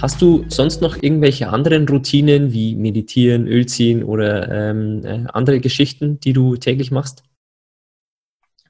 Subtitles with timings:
[0.00, 5.58] Hast du sonst noch irgendwelche anderen Routinen wie Meditieren, Öl ziehen oder ähm, äh, andere
[5.58, 7.24] Geschichten, die du täglich machst?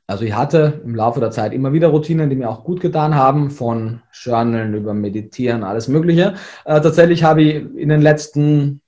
[0.07, 3.15] Also ich hatte im Laufe der Zeit immer wieder Routinen, die mir auch gut getan
[3.15, 6.33] haben, von Journalen über Meditieren, alles Mögliche.
[6.65, 8.81] Äh, tatsächlich habe ich in den letzten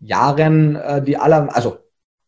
[0.00, 1.76] Jahren äh, die aller, also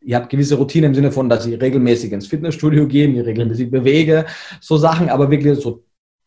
[0.00, 3.70] ich habe gewisse Routinen im Sinne von, dass ich regelmäßig ins Fitnessstudio gehe, mich regelmäßig
[3.70, 4.26] bewege,
[4.60, 5.85] so Sachen, aber wirklich so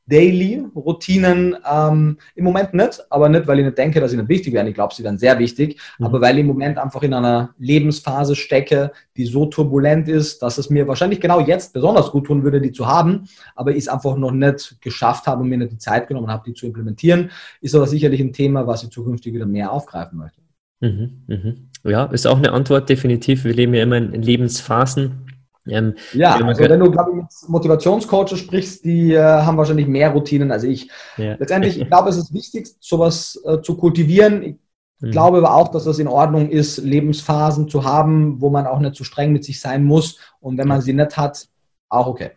[0.10, 4.54] Daily-Routinen ähm, im Moment nicht, aber nicht, weil ich nicht denke, dass sie nicht wichtig
[4.54, 4.68] wären.
[4.68, 6.06] Ich glaube, sie wären sehr wichtig, mhm.
[6.06, 10.58] aber weil ich im Moment einfach in einer Lebensphase stecke, die so turbulent ist, dass
[10.58, 13.88] es mir wahrscheinlich genau jetzt besonders gut tun würde, die zu haben, aber ich es
[13.88, 17.32] einfach noch nicht geschafft habe und mir nicht die Zeit genommen habe, die zu implementieren,
[17.62, 20.42] ist aber sicherlich ein Thema, was ich zukünftig wieder mehr aufgreifen möchte.
[20.82, 21.70] Mhm, mhm.
[21.84, 23.44] Ja, ist auch eine Antwort, definitiv.
[23.44, 25.29] Wir leben ja immer in Lebensphasen
[25.68, 30.12] ähm, ja, also wenn du, glaube ich, mit Motivationscoaches sprichst, die äh, haben wahrscheinlich mehr
[30.12, 30.90] Routinen als ich.
[31.18, 31.36] Ja.
[31.36, 34.44] Letztendlich, ich glaube, es ist wichtig, sowas äh, zu kultivieren.
[34.44, 34.56] Ich
[35.00, 35.12] mhm.
[35.12, 38.96] glaube aber auch, dass es in Ordnung ist, Lebensphasen zu haben, wo man auch nicht
[38.96, 40.20] zu streng mit sich sein muss.
[40.40, 41.48] Und wenn man sie nicht hat,
[41.90, 42.32] auch okay.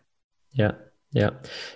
[0.52, 0.74] Ja,
[1.14, 1.32] ja,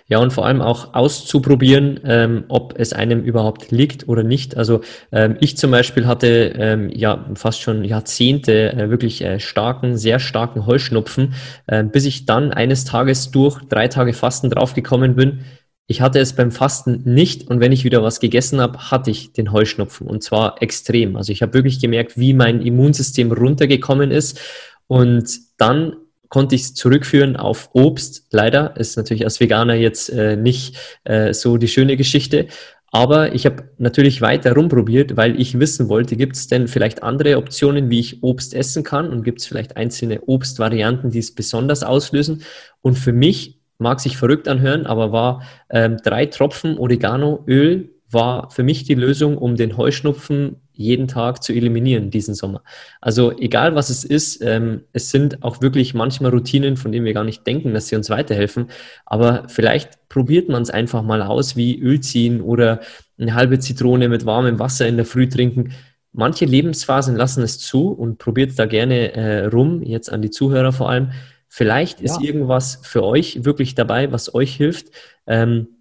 [0.07, 4.57] ja, und vor allem auch auszuprobieren, ähm, ob es einem überhaupt liegt oder nicht.
[4.57, 4.81] Also
[5.11, 10.17] ähm, ich zum Beispiel hatte ähm, ja fast schon Jahrzehnte äh, wirklich äh, starken, sehr
[10.17, 11.35] starken Heuschnupfen,
[11.67, 15.41] äh, bis ich dann eines Tages durch drei Tage Fasten draufgekommen bin.
[15.85, 19.33] Ich hatte es beim Fasten nicht und wenn ich wieder was gegessen habe, hatte ich
[19.33, 21.15] den Heuschnupfen und zwar extrem.
[21.15, 24.41] Also ich habe wirklich gemerkt, wie mein Immunsystem runtergekommen ist
[24.87, 25.95] und dann
[26.29, 28.27] konnte ich es zurückführen auf Obst.
[28.31, 32.47] Leider ist natürlich als Veganer jetzt äh, nicht äh, so die schöne Geschichte.
[32.91, 37.37] Aber ich habe natürlich weiter rumprobiert, weil ich wissen wollte, gibt es denn vielleicht andere
[37.37, 41.83] Optionen, wie ich Obst essen kann und gibt es vielleicht einzelne Obstvarianten, die es besonders
[41.83, 42.43] auslösen.
[42.81, 48.63] Und für mich mag sich verrückt anhören, aber war ähm, drei Tropfen Oreganoöl war für
[48.63, 52.63] mich die Lösung, um den Heuschnupfen jeden Tag zu eliminieren diesen Sommer.
[53.01, 57.13] Also egal was es ist, ähm, es sind auch wirklich manchmal Routinen, von denen wir
[57.13, 58.67] gar nicht denken, dass sie uns weiterhelfen.
[59.05, 62.81] Aber vielleicht probiert man es einfach mal aus, wie Öl ziehen oder
[63.19, 65.73] eine halbe Zitrone mit warmem Wasser in der Früh trinken.
[66.13, 70.71] Manche Lebensphasen lassen es zu und probiert da gerne äh, rum, jetzt an die Zuhörer
[70.71, 71.11] vor allem.
[71.49, 72.27] Vielleicht ist ja.
[72.27, 74.87] irgendwas für euch wirklich dabei, was euch hilft.
[75.25, 75.76] Ähm,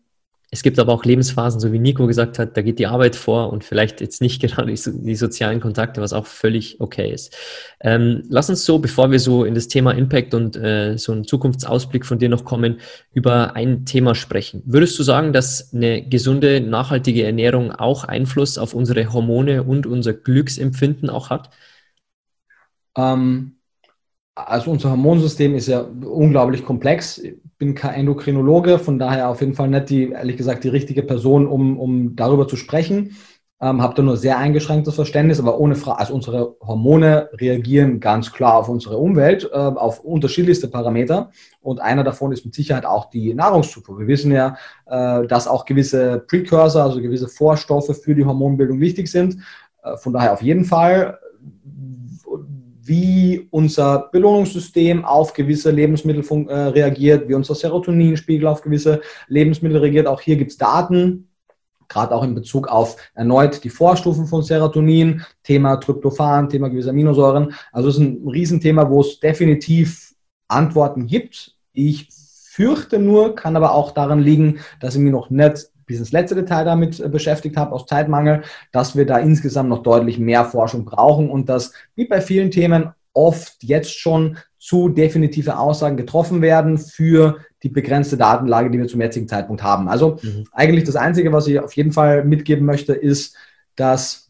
[0.53, 3.53] es gibt aber auch Lebensphasen, so wie Nico gesagt hat, da geht die Arbeit vor
[3.53, 7.37] und vielleicht jetzt nicht gerade die, die sozialen Kontakte, was auch völlig okay ist.
[7.81, 11.25] Ähm, lass uns so, bevor wir so in das Thema Impact und äh, so einen
[11.25, 12.79] Zukunftsausblick von dir noch kommen,
[13.13, 14.63] über ein Thema sprechen.
[14.67, 20.13] Würdest du sagen, dass eine gesunde, nachhaltige Ernährung auch Einfluss auf unsere Hormone und unser
[20.13, 21.51] Glücksempfinden auch hat?
[22.97, 23.57] Ähm,
[24.37, 27.21] also unser Hormonsystem ist ja unglaublich komplex.
[27.59, 31.47] Bin kein Endokrinologe, von daher auf jeden Fall nicht die, ehrlich gesagt, die richtige Person,
[31.47, 33.17] um, um darüber zu sprechen.
[33.59, 38.31] Ähm, habe da nur sehr eingeschränktes Verständnis, aber ohne Frage, also unsere Hormone reagieren ganz
[38.31, 41.31] klar auf unsere Umwelt, äh, auf unterschiedlichste Parameter.
[41.63, 43.99] Und einer davon ist mit Sicherheit auch die Nahrungszufuhr.
[43.99, 49.11] Wir wissen ja, äh, dass auch gewisse Precursor, also gewisse Vorstoffe für die Hormonbildung wichtig
[49.11, 49.39] sind.
[49.83, 51.19] Äh, von daher auf jeden Fall
[52.87, 60.07] wie unser Belohnungssystem auf gewisse Lebensmittel äh, reagiert, wie unser Serotoninspiegel auf gewisse Lebensmittel reagiert.
[60.07, 61.29] Auch hier gibt es Daten,
[61.89, 67.55] gerade auch in Bezug auf erneut die Vorstufen von Serotonin, Thema Tryptophan, Thema gewisse Aminosäuren.
[67.73, 70.15] Also es ist ein Riesenthema, wo es definitiv
[70.49, 71.55] Antworten gibt.
[71.73, 76.13] Ich fürchte nur, kann aber auch daran liegen, dass ich mir noch nicht bis ins
[76.13, 78.43] letzte Detail damit äh, beschäftigt habe, aus Zeitmangel,
[78.73, 82.91] dass wir da insgesamt noch deutlich mehr Forschung brauchen und dass, wie bei vielen Themen,
[83.13, 89.01] oft jetzt schon zu definitive Aussagen getroffen werden für die begrenzte Datenlage, die wir zum
[89.01, 89.89] jetzigen Zeitpunkt haben.
[89.89, 90.45] Also mhm.
[90.53, 93.37] eigentlich das Einzige, was ich auf jeden Fall mitgeben möchte, ist,
[93.77, 94.26] dass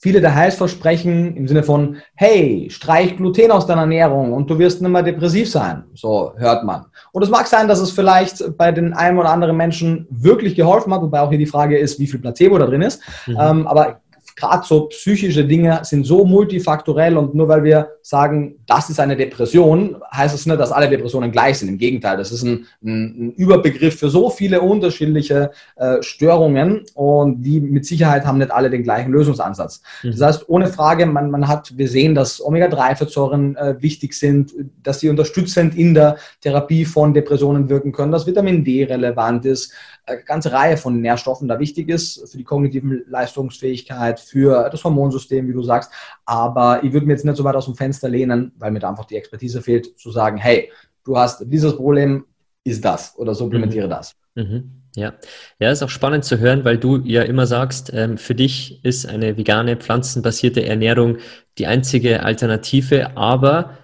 [0.00, 4.80] viele der Heilsversprechen im Sinne von, hey, streich Gluten aus deiner Ernährung und du wirst
[4.80, 5.84] nicht mehr depressiv sein.
[5.94, 6.86] So hört man.
[7.12, 10.94] Und es mag sein, dass es vielleicht bei den einen oder anderen Menschen wirklich geholfen
[10.94, 13.02] hat, wobei auch hier die Frage ist, wie viel Placebo da drin ist.
[13.26, 13.38] Mhm.
[13.40, 14.00] Ähm, aber
[14.38, 19.16] gerade so psychische Dinge sind so multifaktorell und nur weil wir sagen, das ist eine
[19.16, 21.68] Depression, heißt es nicht, dass alle Depressionen gleich sind.
[21.68, 27.42] Im Gegenteil, das ist ein, ein, ein Überbegriff für so viele unterschiedliche äh, Störungen und
[27.42, 29.82] die mit Sicherheit haben nicht alle den gleichen Lösungsansatz.
[30.04, 30.12] Mhm.
[30.12, 35.00] Das heißt, ohne Frage, man, man hat, wir sehen, dass Omega-3-Fettsäuren äh, wichtig sind, dass
[35.00, 39.72] sie unterstützend in der Therapie von Depressionen wirken können, dass Vitamin D relevant ist,
[40.08, 45.48] eine ganze Reihe von Nährstoffen da wichtig ist für die kognitive Leistungsfähigkeit, für das Hormonsystem,
[45.48, 45.90] wie du sagst.
[46.24, 48.90] Aber ich würde mir jetzt nicht so weit aus dem Fenster lehnen, weil mir da
[48.90, 50.70] einfach die Expertise fehlt, zu sagen, hey,
[51.04, 52.24] du hast dieses Problem,
[52.64, 53.90] ist das oder supplementiere mhm.
[53.90, 54.14] das.
[54.34, 54.70] Mhm.
[54.96, 55.14] Ja.
[55.60, 59.06] ja, ist auch spannend zu hören, weil du ja immer sagst, ähm, für dich ist
[59.06, 61.18] eine vegane, pflanzenbasierte Ernährung
[61.58, 63.78] die einzige Alternative, aber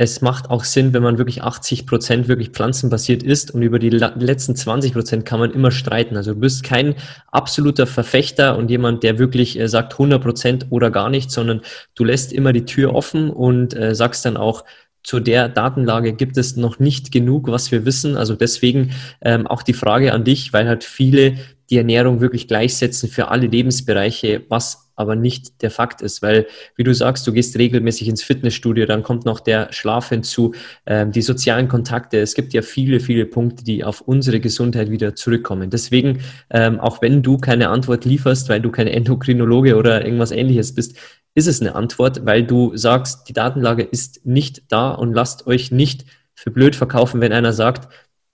[0.00, 3.90] es macht auch Sinn, wenn man wirklich 80 Prozent wirklich pflanzenbasiert ist und über die
[3.90, 6.16] letzten 20 Prozent kann man immer streiten.
[6.16, 6.94] Also du bist kein
[7.30, 11.60] absoluter Verfechter und jemand, der wirklich äh, sagt 100 Prozent oder gar nicht, sondern
[11.94, 14.64] du lässt immer die Tür offen und äh, sagst dann auch,
[15.02, 18.16] zu der Datenlage gibt es noch nicht genug, was wir wissen.
[18.16, 21.34] Also deswegen ähm, auch die Frage an dich, weil halt viele
[21.68, 26.84] die Ernährung wirklich gleichsetzen für alle Lebensbereiche, was aber nicht der Fakt ist, weil, wie
[26.84, 30.54] du sagst, du gehst regelmäßig ins Fitnessstudio, dann kommt noch der Schlaf hinzu,
[30.86, 32.20] ähm, die sozialen Kontakte.
[32.20, 35.70] Es gibt ja viele, viele Punkte, die auf unsere Gesundheit wieder zurückkommen.
[35.70, 36.20] Deswegen,
[36.50, 40.96] ähm, auch wenn du keine Antwort lieferst, weil du kein Endokrinologe oder irgendwas ähnliches bist,
[41.34, 45.70] ist es eine Antwort, weil du sagst, die Datenlage ist nicht da und lasst euch
[45.70, 46.04] nicht
[46.34, 47.88] für blöd verkaufen, wenn einer sagt,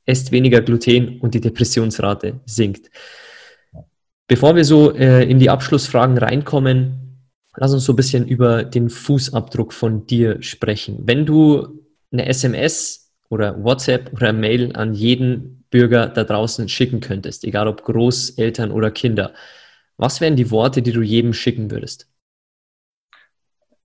[0.06, 2.90] esst weniger Gluten und die Depressionsrate sinkt.
[4.28, 7.20] Bevor wir so äh, in die Abschlussfragen reinkommen,
[7.56, 10.98] lass uns so ein bisschen über den Fußabdruck von dir sprechen.
[11.04, 17.44] Wenn du eine SMS oder WhatsApp oder Mail an jeden Bürger da draußen schicken könntest,
[17.44, 19.32] egal ob Großeltern oder Kinder,
[19.96, 22.08] was wären die Worte, die du jedem schicken würdest?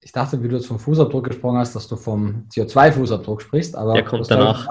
[0.03, 3.93] Ich dachte, wie du jetzt vom Fußabdruck gesprochen hast, dass du vom CO2-Fußabdruck sprichst, aber
[3.93, 4.67] der kommt danach.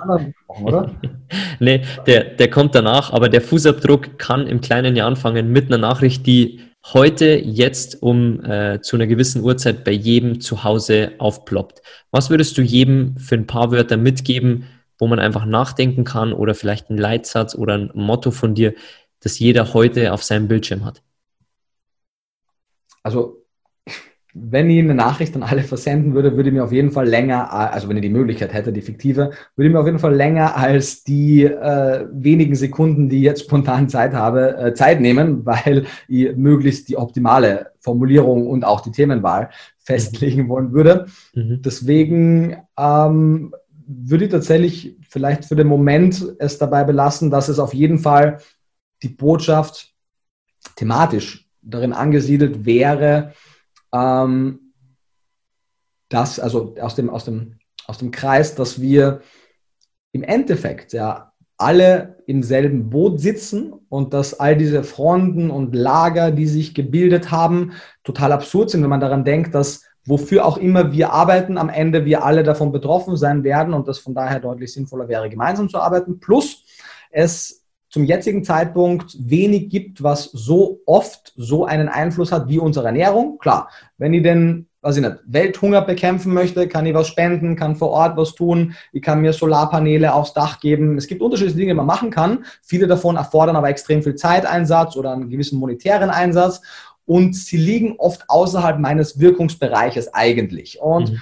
[0.49, 0.93] oder?
[1.61, 5.79] nee, der, der kommt danach, aber der Fußabdruck kann im kleinen Jahr anfangen mit einer
[5.79, 6.61] Nachricht, die
[6.93, 11.81] heute, jetzt um äh, zu einer gewissen Uhrzeit bei jedem zu Hause aufploppt.
[12.11, 14.65] Was würdest du jedem für ein paar Wörter mitgeben,
[14.99, 18.75] wo man einfach nachdenken kann oder vielleicht ein Leitsatz oder ein Motto von dir,
[19.21, 21.03] das jeder heute auf seinem Bildschirm hat?
[23.05, 23.40] Also
[24.35, 27.53] wenn ich eine Nachricht an alle versenden würde, würde ich mir auf jeden Fall länger,
[27.53, 30.57] also wenn ich die Möglichkeit hätte, die fiktive, würde ich mir auf jeden Fall länger
[30.57, 35.87] als die äh, wenigen Sekunden, die ich jetzt spontan Zeit habe, äh, Zeit nehmen, weil
[36.09, 41.07] ich möglichst die optimale Formulierung und auch die Themenwahl festlegen wollen würde.
[41.35, 41.63] Mhm.
[41.63, 43.53] Deswegen ähm,
[43.87, 48.39] würde ich tatsächlich vielleicht für den Moment es dabei belassen, dass es auf jeden Fall
[49.03, 49.93] die Botschaft
[50.77, 53.33] thematisch darin angesiedelt wäre,
[53.93, 54.73] ähm,
[56.09, 59.21] das, also aus dem, aus, dem, aus dem Kreis, dass wir
[60.13, 66.31] im Endeffekt ja alle im selben Boot sitzen und dass all diese Fronten und Lager,
[66.31, 67.73] die sich gebildet haben,
[68.03, 72.07] total absurd sind, wenn man daran denkt, dass wofür auch immer wir arbeiten, am Ende
[72.07, 75.79] wir alle davon betroffen sein werden und das von daher deutlich sinnvoller wäre, gemeinsam zu
[75.79, 76.19] arbeiten.
[76.19, 76.65] Plus
[77.11, 82.87] es zum jetzigen Zeitpunkt wenig gibt, was so oft so einen Einfluss hat wie unsere
[82.87, 83.39] Ernährung.
[83.39, 83.69] Klar,
[83.99, 87.91] wenn ich denn, was ich nicht, Welthunger bekämpfen möchte, kann ich was spenden, kann vor
[87.91, 90.97] Ort was tun, ich kann mir Solarpaneele aufs Dach geben.
[90.97, 92.45] Es gibt unterschiedliche Dinge, die man machen kann.
[92.63, 96.63] Viele davon erfordern aber extrem viel Zeiteinsatz oder einen gewissen monetären Einsatz
[97.07, 100.81] und sie liegen oft außerhalb meines Wirkungsbereiches eigentlich.
[100.81, 101.21] Und mhm.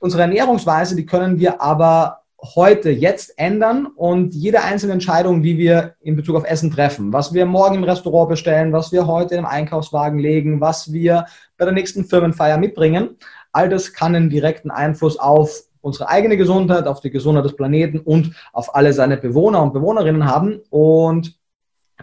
[0.00, 5.94] unsere Ernährungsweise, die können wir aber heute, jetzt ändern und jede einzelne Entscheidung, die wir
[6.00, 9.44] in Bezug auf Essen treffen, was wir morgen im Restaurant bestellen, was wir heute im
[9.44, 11.26] Einkaufswagen legen, was wir
[11.56, 13.16] bei der nächsten Firmenfeier mitbringen,
[13.52, 17.98] all das kann einen direkten Einfluss auf unsere eigene Gesundheit, auf die Gesundheit des Planeten
[17.98, 20.60] und auf alle seine Bewohner und Bewohnerinnen haben.
[20.70, 21.38] Und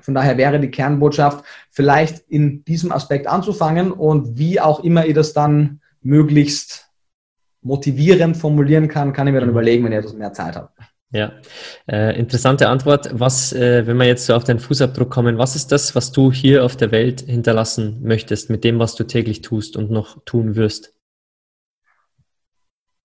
[0.01, 5.13] von daher wäre die Kernbotschaft, vielleicht in diesem Aspekt anzufangen und wie auch immer ihr
[5.13, 6.84] das dann möglichst
[7.65, 9.55] motivierend formulieren kann, kann ich mir dann mhm.
[9.55, 10.69] überlegen, wenn ich etwas mehr Zeit habe.
[11.11, 11.31] Ja,
[11.87, 13.09] äh, interessante Antwort.
[13.13, 16.31] Was, äh, wenn wir jetzt so auf deinen Fußabdruck kommen, was ist das, was du
[16.31, 20.55] hier auf der Welt hinterlassen möchtest mit dem, was du täglich tust und noch tun
[20.55, 20.93] wirst?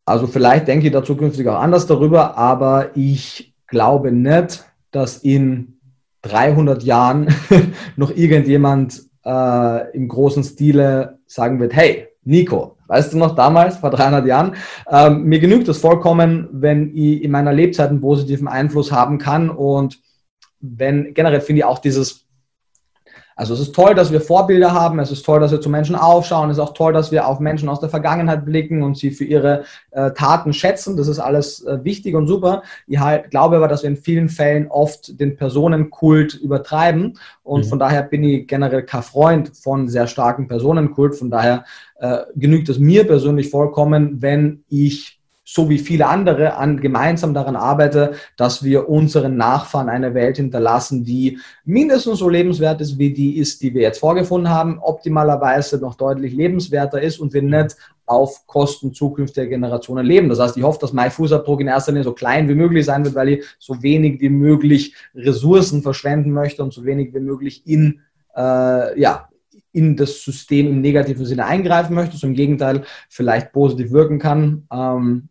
[0.04, 5.78] Also vielleicht denke ich da zukünftig auch anders darüber, aber ich glaube nicht, dass in
[6.22, 7.28] 300 Jahren
[7.96, 13.90] noch irgendjemand äh, im großen Stile sagen wird, hey, Nico, weißt du noch damals, vor
[13.90, 14.56] 300 Jahren,
[14.90, 19.48] ähm, mir genügt es vollkommen, wenn ich in meiner Lebzeit einen positiven Einfluss haben kann
[19.48, 20.00] und
[20.60, 22.26] wenn generell finde ich auch dieses
[23.36, 25.94] Also es ist toll, dass wir Vorbilder haben, es ist toll, dass wir zu Menschen
[25.94, 29.12] aufschauen, es ist auch toll, dass wir auf Menschen aus der Vergangenheit blicken und sie
[29.12, 30.96] für ihre äh, Taten schätzen.
[30.96, 32.62] Das ist alles äh, wichtig und super.
[32.86, 37.68] Ich halt, glaube aber, dass wir in vielen Fällen oft den Personenkult übertreiben und mhm.
[37.68, 41.16] von daher bin ich generell kein Freund von sehr starken Personenkult.
[41.16, 41.64] Von daher
[42.00, 45.20] äh, genügt es mir persönlich vollkommen, wenn ich
[45.52, 51.02] so wie viele andere an, gemeinsam daran arbeite, dass wir unseren Nachfahren eine Welt hinterlassen,
[51.02, 55.96] die mindestens so lebenswert ist, wie die ist, die wir jetzt vorgefunden haben, optimalerweise noch
[55.96, 57.76] deutlich lebenswerter ist und wir nicht
[58.06, 60.28] auf Kosten zukünftiger Generationen leben.
[60.28, 63.04] Das heißt, ich hoffe, dass mein Fußabdruck in erster Linie so klein wie möglich sein
[63.04, 67.66] wird, weil ich so wenig wie möglich Ressourcen verschwenden möchte und so wenig wie möglich
[67.66, 68.02] in,
[68.36, 69.29] äh, ja,
[69.72, 74.66] in das System im negativen Sinne eingreifen möchte, so im Gegenteil vielleicht positiv wirken kann.
[74.72, 75.28] Ähm,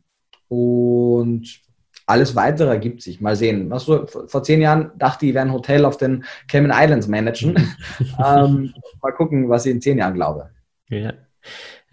[0.48, 1.62] und
[2.06, 3.22] alles weitere ergibt sich.
[3.22, 3.70] Mal sehen.
[3.70, 7.56] Was du, vor zehn Jahren dachte ich, werde ein Hotel auf den Cayman Islands managen.
[8.26, 10.50] ähm, mal gucken, was ich in zehn Jahren glaube.
[10.90, 11.14] Ja,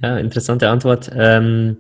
[0.01, 1.11] ja interessante Antwort.
[1.15, 1.77] Ähm,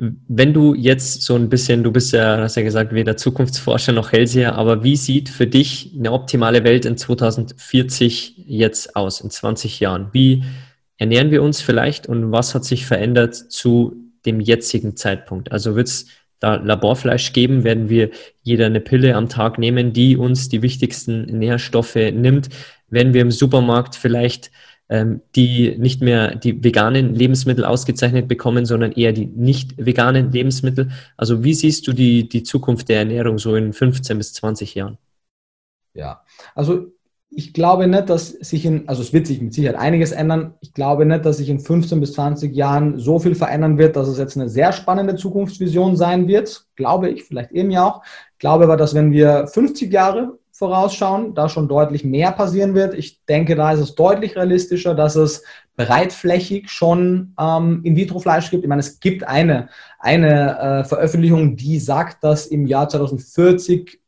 [0.00, 4.12] wenn du jetzt so ein bisschen, du bist ja, hast ja gesagt, weder Zukunftsforscher noch
[4.12, 9.78] Hellseher, aber wie sieht für dich eine optimale Welt in 2040 jetzt aus, in 20
[9.78, 10.08] Jahren?
[10.12, 10.42] Wie
[10.96, 15.52] ernähren wir uns vielleicht und was hat sich verändert zu dem jetzigen Zeitpunkt?
[15.52, 16.06] Also wird es
[16.38, 17.64] da Laborfleisch geben?
[17.64, 18.08] Werden wir
[18.42, 22.48] jeder eine Pille am Tag nehmen, die uns die wichtigsten Nährstoffe nimmt?
[22.88, 24.50] Werden wir im Supermarkt vielleicht
[25.36, 30.90] die nicht mehr die veganen Lebensmittel ausgezeichnet bekommen, sondern eher die nicht veganen Lebensmittel?
[31.16, 34.98] Also wie siehst du die, die Zukunft der Ernährung so in 15 bis 20 Jahren?
[35.94, 36.88] Ja, also
[37.32, 40.54] ich glaube nicht, dass sich in, also es wird sich mit Sicherheit einiges ändern.
[40.60, 44.08] Ich glaube nicht, dass sich in 15 bis 20 Jahren so viel verändern wird, dass
[44.08, 46.66] es jetzt eine sehr spannende Zukunftsvision sein wird.
[46.74, 48.02] Glaube ich, vielleicht eben ja auch.
[48.32, 52.92] Ich glaube aber, dass wenn wir 50 Jahre vorausschauen, da schon deutlich mehr passieren wird.
[52.92, 55.42] Ich denke, da ist es deutlich realistischer, dass es
[55.78, 58.62] breitflächig schon ähm, In-vitro-Fleisch gibt.
[58.62, 64.00] Ich meine, es gibt eine, eine äh, Veröffentlichung, die sagt, dass im Jahr 2040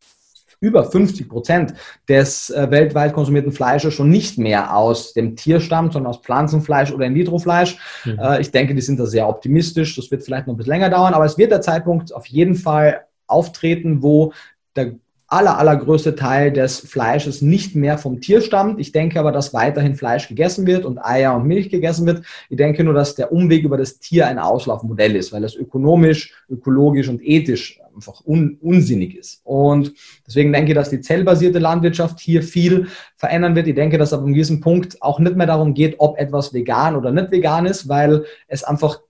[0.61, 1.73] über 50 Prozent
[2.06, 6.92] des äh, weltweit konsumierten Fleisches schon nicht mehr aus dem Tier stammt, sondern aus Pflanzenfleisch
[6.92, 7.78] oder In-vitro-Fleisch.
[8.04, 8.18] Mhm.
[8.18, 9.97] Äh, ich denke, die sind da sehr optimistisch.
[9.97, 12.56] Das wird vielleicht noch ein bisschen länger dauern, aber es wird der Zeitpunkt auf jeden
[12.56, 14.35] Fall auftreten, wo
[14.76, 14.92] der
[15.32, 18.78] aller, allergrößte Teil des Fleisches nicht mehr vom Tier stammt.
[18.78, 22.22] Ich denke aber, dass weiterhin Fleisch gegessen wird und Eier und Milch gegessen wird.
[22.50, 26.34] Ich denke nur, dass der Umweg über das Tier ein Auslaufmodell ist, weil es ökonomisch,
[26.50, 29.40] ökologisch und ethisch einfach un unsinnig ist.
[29.44, 29.94] Und
[30.26, 33.68] deswegen denke ich, dass die zellbasierte Landwirtschaft hier viel verändern wird.
[33.68, 36.94] Ich denke, dass ab einem gewissen Punkt auch nicht mehr darum geht, ob etwas vegan
[36.94, 39.00] oder nicht vegan ist, weil es einfach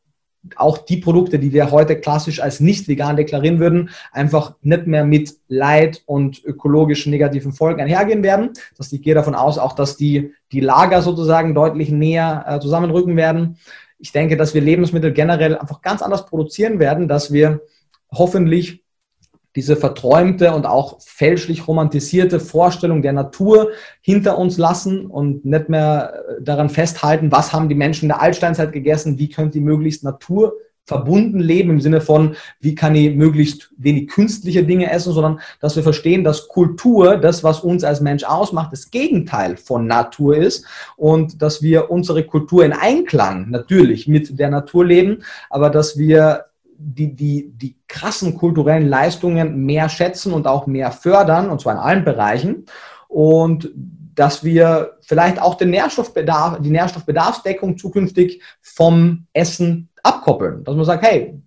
[0.56, 5.04] auch die Produkte, die wir heute klassisch als nicht vegan deklarieren würden, einfach nicht mehr
[5.04, 8.50] mit Leid und ökologischen negativen Folgen einhergehen werden.
[8.76, 13.16] Das ich gehe davon aus, auch dass die, die Lager sozusagen deutlich näher äh, zusammenrücken
[13.16, 13.58] werden.
[13.98, 17.60] Ich denke, dass wir Lebensmittel generell einfach ganz anders produzieren werden, dass wir
[18.10, 18.81] hoffentlich
[19.56, 26.14] diese verträumte und auch fälschlich romantisierte Vorstellung der Natur hinter uns lassen und nicht mehr
[26.14, 30.04] äh, daran festhalten, was haben die Menschen in der Altsteinzeit gegessen, wie könnt ihr möglichst
[30.04, 35.76] naturverbunden leben im Sinne von, wie kann ich möglichst wenig künstliche Dinge essen, sondern dass
[35.76, 40.64] wir verstehen, dass Kultur, das, was uns als Mensch ausmacht, das Gegenteil von Natur ist
[40.96, 46.46] und dass wir unsere Kultur in Einklang natürlich mit der Natur leben, aber dass wir
[46.82, 51.78] die, die, die krassen kulturellen Leistungen mehr schätzen und auch mehr fördern, und zwar in
[51.78, 52.66] allen Bereichen.
[53.08, 53.70] Und
[54.14, 60.64] dass wir vielleicht auch den Nährstoffbedarf, die Nährstoffbedarfsdeckung zukünftig vom Essen abkoppeln.
[60.64, 61.40] Dass man sagt, hey,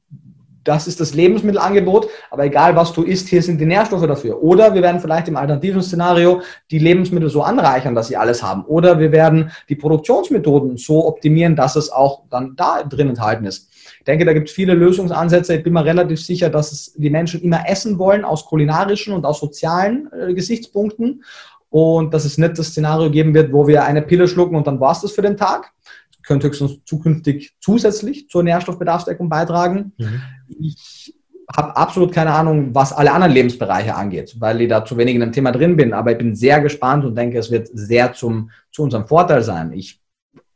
[0.63, 4.41] das ist das Lebensmittelangebot, aber egal was du isst, hier sind die Nährstoffe dafür.
[4.41, 8.65] Oder wir werden vielleicht im alternativen Szenario die Lebensmittel so anreichern, dass sie alles haben.
[8.65, 13.69] Oder wir werden die Produktionsmethoden so optimieren, dass es auch dann da drin enthalten ist.
[14.05, 15.55] Ich denke, da gibt es viele Lösungsansätze.
[15.55, 19.25] Ich bin mir relativ sicher, dass es die Menschen immer essen wollen aus kulinarischen und
[19.25, 21.23] aus sozialen äh, Gesichtspunkten
[21.71, 24.79] und dass es nicht das Szenario geben wird, wo wir eine Pille schlucken und dann
[24.79, 25.71] war es das für den Tag.
[26.11, 29.93] Das könnte höchstens zukünftig zusätzlich zur Nährstoffbedarfsdeckung beitragen.
[29.97, 30.21] Mhm.
[30.59, 31.15] Ich
[31.57, 35.21] habe absolut keine Ahnung, was alle anderen Lebensbereiche angeht, weil ich da zu wenig in
[35.21, 35.93] dem Thema drin bin.
[35.93, 39.73] Aber ich bin sehr gespannt und denke, es wird sehr zum, zu unserem Vorteil sein.
[39.73, 39.99] Ich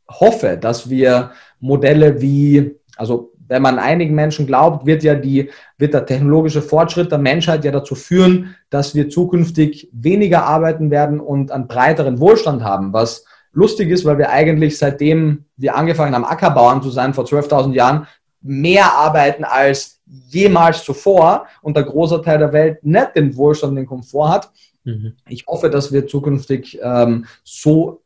[0.08, 5.94] hoffe, dass wir Modelle wie, also wenn man einigen Menschen glaubt, wird ja die, wird
[5.94, 11.52] der technologische Fortschritt der Menschheit ja dazu führen, dass wir zukünftig weniger arbeiten werden und
[11.52, 16.82] einen breiteren Wohlstand haben, was lustig ist, weil wir eigentlich seitdem wir angefangen haben, Ackerbauern
[16.82, 18.08] zu sein, vor 12.000 Jahren,
[18.42, 23.86] mehr arbeiten als jemals zuvor und der große Teil der Welt nicht den Wohlstand, den
[23.86, 24.52] Komfort hat.
[24.84, 25.14] Mhm.
[25.28, 28.02] Ich hoffe, dass wir zukünftig ähm, so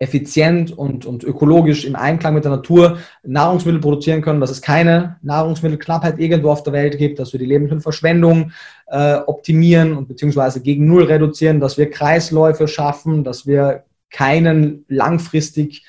[0.00, 5.16] effizient und, und ökologisch im Einklang mit der Natur Nahrungsmittel produzieren können, dass es keine
[5.22, 8.52] Nahrungsmittelknappheit irgendwo auf der Welt gibt, dass wir die Lebensmittelverschwendung
[8.86, 15.84] äh, optimieren und beziehungsweise gegen Null reduzieren, dass wir Kreisläufe schaffen, dass wir keinen langfristig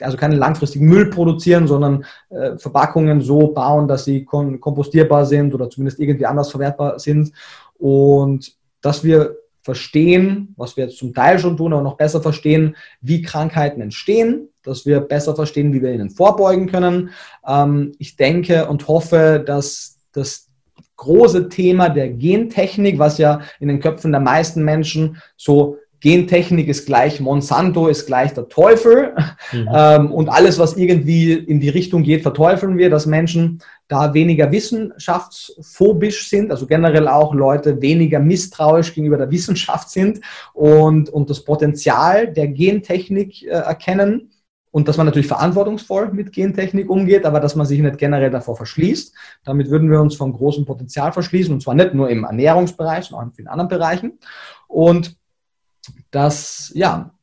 [0.00, 5.68] also keinen langfristigen Müll produzieren, sondern äh, Verpackungen so bauen, dass sie kompostierbar sind oder
[5.68, 7.32] zumindest irgendwie anders verwertbar sind.
[7.78, 12.76] Und dass wir verstehen, was wir jetzt zum Teil schon tun, aber noch besser verstehen,
[13.00, 17.10] wie Krankheiten entstehen, dass wir besser verstehen, wie wir ihnen vorbeugen können.
[17.46, 20.50] Ähm, ich denke und hoffe, dass das
[20.96, 26.84] große Thema der Gentechnik, was ja in den Köpfen der meisten Menschen so Gentechnik ist
[26.84, 29.14] gleich Monsanto, ist gleich der Teufel.
[29.52, 29.68] Mhm.
[29.74, 34.50] Ähm, und alles, was irgendwie in die Richtung geht, verteufeln wir, dass Menschen da weniger
[34.50, 40.20] wissenschaftsphobisch sind, also generell auch Leute weniger misstrauisch gegenüber der Wissenschaft sind
[40.52, 44.30] und, und das Potenzial der Gentechnik äh, erkennen.
[44.70, 48.56] Und dass man natürlich verantwortungsvoll mit Gentechnik umgeht, aber dass man sich nicht generell davor
[48.56, 49.14] verschließt.
[49.44, 53.26] Damit würden wir uns vom großen Potenzial verschließen, und zwar nicht nur im Ernährungsbereich, sondern
[53.26, 54.18] auch in vielen anderen Bereichen.
[54.66, 55.16] Und
[56.10, 57.14] das, ja,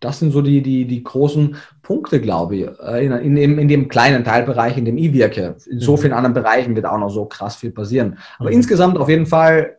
[0.00, 3.68] das sind so die, die, die großen Punkte, glaube ich, äh, in, in, dem, in
[3.68, 5.56] dem kleinen Teilbereich, in dem ich wirke.
[5.70, 5.98] In so mhm.
[5.98, 8.18] vielen anderen Bereichen wird auch noch so krass viel passieren.
[8.38, 8.56] Aber mhm.
[8.56, 9.76] insgesamt auf jeden Fall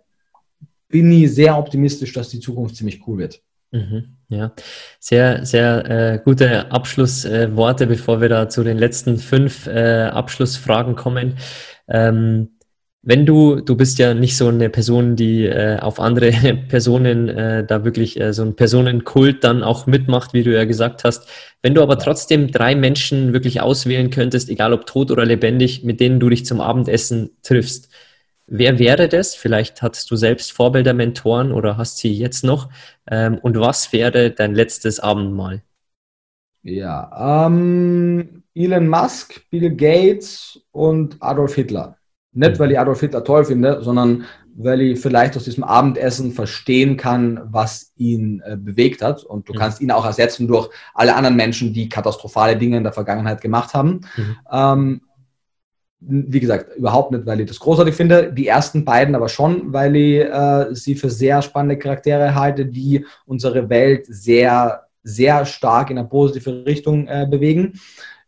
[0.87, 3.41] bin ich sehr optimistisch, dass die Zukunft ziemlich cool wird.
[3.71, 4.51] Mhm, ja,
[4.99, 10.95] sehr, sehr äh, gute Abschlussworte, äh, bevor wir da zu den letzten fünf äh, Abschlussfragen
[10.95, 11.37] kommen.
[11.87, 12.49] Ähm,
[13.03, 16.31] wenn du, du bist ja nicht so eine Person, die äh, auf andere
[16.69, 21.03] Personen äh, da wirklich äh, so einen Personenkult dann auch mitmacht, wie du ja gesagt
[21.03, 21.27] hast.
[21.63, 25.99] Wenn du aber trotzdem drei Menschen wirklich auswählen könntest, egal ob tot oder lebendig, mit
[25.99, 27.89] denen du dich zum Abendessen triffst,
[28.45, 29.35] wer wäre das?
[29.35, 32.69] Vielleicht hattest du selbst Vorbilder, Mentoren oder hast sie jetzt noch.
[33.09, 35.63] Ähm, und was wäre dein letztes Abendmahl?
[36.63, 41.97] Ja, ähm, Elon Musk, Bill Gates und Adolf Hitler.
[42.33, 46.97] Nicht, weil ich Adolf Hitler toll finde, sondern weil ich vielleicht aus diesem Abendessen verstehen
[46.97, 49.23] kann, was ihn äh, bewegt hat.
[49.23, 49.57] Und du mhm.
[49.57, 53.73] kannst ihn auch ersetzen durch alle anderen Menschen, die katastrophale Dinge in der Vergangenheit gemacht
[53.73, 54.01] haben.
[54.15, 54.37] Mhm.
[54.51, 55.01] Ähm,
[56.03, 58.33] wie gesagt, überhaupt nicht, weil ich das großartig finde.
[58.33, 63.05] Die ersten beiden aber schon, weil ich äh, sie für sehr spannende Charaktere halte, die
[63.25, 67.73] unsere Welt sehr, sehr stark in eine positive Richtung äh, bewegen.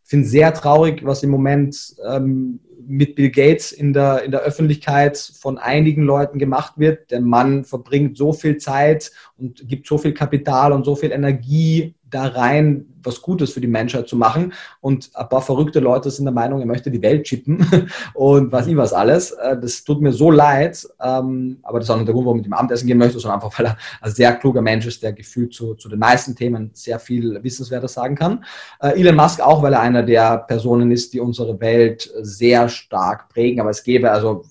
[0.04, 4.40] Ich finde sehr traurig, was im Moment ähm, mit Bill Gates in der, in der
[4.40, 7.10] Öffentlichkeit von einigen Leuten gemacht wird.
[7.10, 11.94] Der Mann verbringt so viel Zeit und gibt so viel Kapital und so viel Energie
[12.14, 14.52] da rein, was Gutes für die Menschheit zu machen.
[14.80, 17.66] Und ein paar verrückte Leute sind der Meinung, er möchte die Welt chippen
[18.14, 19.32] und was ihm was alles.
[19.32, 22.38] Äh, das tut mir so leid, ähm, aber das ist auch nicht der Grund, warum
[22.38, 25.02] ich mit dem Abendessen gehen möchte, sondern einfach, weil er ein sehr kluger Mensch ist,
[25.02, 28.44] der gefühlt zu, zu den meisten Themen sehr viel Wissenswertes sagen kann.
[28.80, 33.28] Äh, Elon Musk auch, weil er einer der Personen ist, die unsere Welt sehr stark
[33.28, 33.60] prägen.
[33.60, 34.44] Aber es gäbe also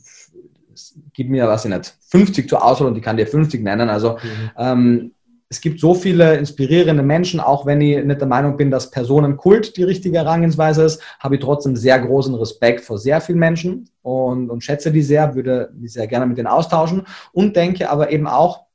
[1.13, 3.89] gib mir, was ich nicht, 50 zur Auswahl und ich kann dir 50 nennen.
[3.89, 4.51] Also mhm.
[4.57, 5.11] ähm,
[5.49, 9.77] es gibt so viele inspirierende Menschen, auch wenn ich nicht der Meinung bin, dass Personenkult
[9.77, 14.49] die richtige Herangehensweise ist, habe ich trotzdem sehr großen Respekt vor sehr vielen Menschen und,
[14.49, 18.25] und schätze die sehr, würde die sehr gerne mit denen austauschen und denke aber eben
[18.25, 18.65] auch,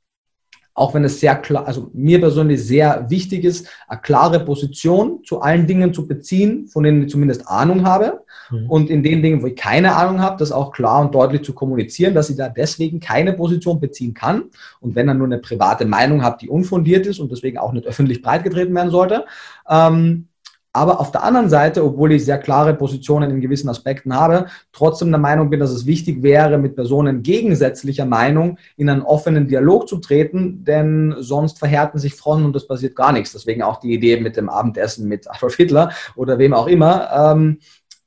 [0.79, 5.41] auch wenn es sehr klar, also mir persönlich sehr wichtig ist, eine klare Position zu
[5.41, 8.21] allen Dingen zu beziehen, von denen ich zumindest Ahnung habe.
[8.49, 8.69] Mhm.
[8.69, 11.51] Und in den Dingen, wo ich keine Ahnung habe, das auch klar und deutlich zu
[11.53, 14.43] kommunizieren, dass ich da deswegen keine Position beziehen kann.
[14.79, 17.85] Und wenn dann nur eine private Meinung habe, die unfundiert ist und deswegen auch nicht
[17.85, 19.25] öffentlich breitgetreten werden sollte,
[19.69, 20.29] ähm,
[20.71, 25.09] aber auf der anderen Seite, obwohl ich sehr klare Positionen in gewissen Aspekten habe, trotzdem
[25.09, 29.87] der Meinung bin, dass es wichtig wäre, mit Personen gegensätzlicher Meinung in einen offenen Dialog
[29.87, 33.31] zu treten, denn sonst verhärten sich Fronten und es passiert gar nichts.
[33.31, 37.09] Deswegen auch die Idee mit dem Abendessen mit Adolf Hitler oder wem auch immer.
[37.11, 37.59] Ähm,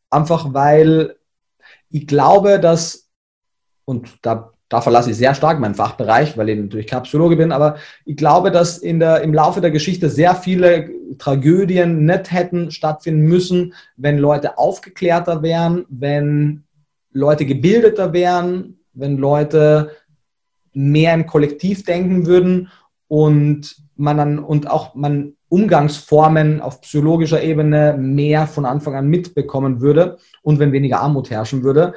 [0.09, 1.17] einfach weil
[1.91, 3.11] ich glaube, dass,
[3.85, 7.77] und da da verlasse ich sehr stark meinen Fachbereich, weil ich natürlich Kapsyologe bin, aber
[8.07, 13.27] ich glaube, dass in der, im Laufe der Geschichte sehr viele Tragödien nicht hätten stattfinden
[13.27, 16.65] müssen, wenn Leute aufgeklärter wären, wenn
[17.13, 19.91] Leute gebildeter wären, wenn Leute
[20.73, 22.71] mehr im Kollektiv denken würden
[23.09, 29.83] und man dann und auch man Umgangsformen auf psychologischer Ebene mehr von Anfang an mitbekommen
[29.83, 31.93] würde und wenn weniger Armut herrschen würde.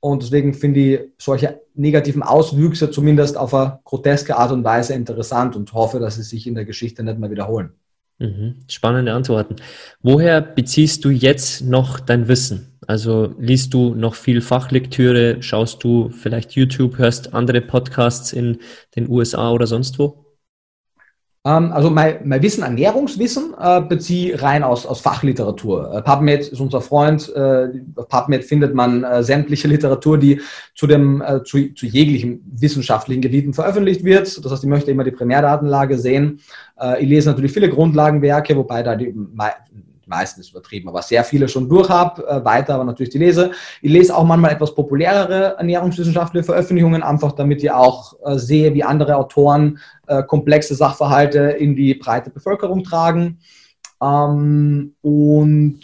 [0.00, 5.56] Und deswegen finde ich solche negativen Auswüchse zumindest auf eine groteske Art und Weise interessant
[5.56, 7.70] und hoffe, dass sie sich in der Geschichte nicht mehr wiederholen.
[8.18, 8.56] Mhm.
[8.68, 9.56] Spannende Antworten.
[10.02, 12.66] Woher beziehst du jetzt noch dein Wissen?
[12.86, 18.58] Also liest du noch viel Fachlektüre, schaust du vielleicht YouTube, hörst andere Podcasts in
[18.96, 20.29] den USA oder sonst wo?
[21.46, 25.94] Ähm, also mein, mein Wissen, Ernährungswissen, äh, beziehe rein aus, aus Fachliteratur.
[25.94, 27.34] Äh, PubMed ist unser Freund.
[27.34, 30.42] Äh, auf PubMed findet man äh, sämtliche Literatur, die
[30.74, 34.44] zu, dem, äh, zu, zu jeglichen wissenschaftlichen Gebieten veröffentlicht wird.
[34.44, 36.40] Das heißt, ich möchte immer die Primärdatenlage sehen.
[36.78, 39.14] Äh, ich lese natürlich viele Grundlagenwerke, wobei da die
[40.10, 43.52] meisten ist übertrieben, aber sehr viele schon durch habe, äh, weiter aber natürlich die lese.
[43.80, 48.84] Ich lese auch manchmal etwas populärere ernährungswissenschaftliche Veröffentlichungen, einfach damit ich auch äh, sehe, wie
[48.84, 53.38] andere Autoren äh, komplexe Sachverhalte in die breite Bevölkerung tragen.
[54.02, 55.80] Ähm, und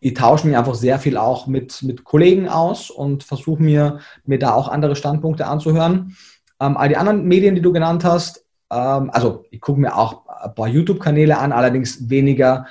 [0.00, 4.38] ich tausche mich einfach sehr viel auch mit, mit Kollegen aus und versuche mir, mir
[4.38, 6.16] da auch andere Standpunkte anzuhören.
[6.60, 10.26] Ähm, all die anderen Medien, die du genannt hast, ähm, also ich gucke mir auch
[10.26, 12.66] ein paar YouTube-Kanäle an, allerdings weniger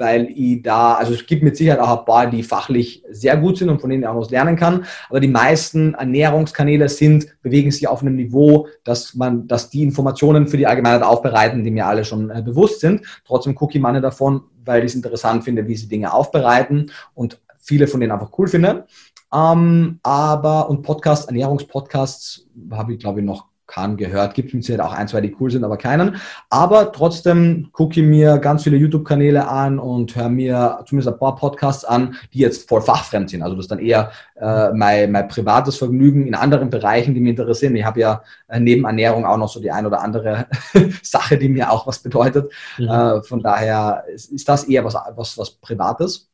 [0.00, 3.58] weil ich da, also es gibt mit Sicherheit auch ein paar, die fachlich sehr gut
[3.58, 4.86] sind und von denen ich auch was lernen kann.
[5.10, 10.48] Aber die meisten Ernährungskanäle sind, bewegen sich auf einem Niveau, dass man, dass die Informationen
[10.48, 13.02] für die Allgemeinheit aufbereiten, die mir alle schon äh, bewusst sind.
[13.26, 17.38] Trotzdem gucke ich meine davon, weil ich es interessant finde, wie sie Dinge aufbereiten und
[17.58, 18.86] viele von denen einfach cool finde.
[19.32, 24.34] Ähm, aber und Podcast, Ernährungspodcasts habe ich, glaube ich, noch kann, gehört.
[24.34, 26.16] Gibt Sicherheit auch ein, zwei, die cool sind, aber keinen.
[26.50, 31.36] Aber trotzdem gucke ich mir ganz viele YouTube-Kanäle an und höre mir zumindest ein paar
[31.36, 33.42] Podcasts an, die jetzt voll fachfremd sind.
[33.42, 37.30] Also das ist dann eher äh, mein, mein privates Vergnügen in anderen Bereichen, die mich
[37.30, 37.76] interessieren.
[37.76, 40.46] Ich habe ja äh, neben Ernährung auch noch so die ein oder andere
[41.02, 42.52] Sache, die mir auch was bedeutet.
[42.78, 42.88] Mhm.
[42.88, 46.28] Äh, von daher ist, ist das eher was, was, was Privates.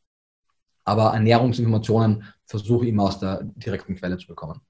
[0.83, 4.61] Aber Ernährungsinformationen versuche ich immer aus der direkten Quelle zu bekommen.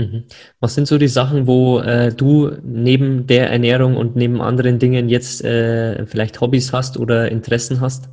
[0.00, 0.24] Mhm.
[0.60, 5.08] Was sind so die Sachen, wo äh, du neben der Ernährung und neben anderen Dingen
[5.08, 8.08] jetzt äh, vielleicht Hobbys hast oder Interessen hast?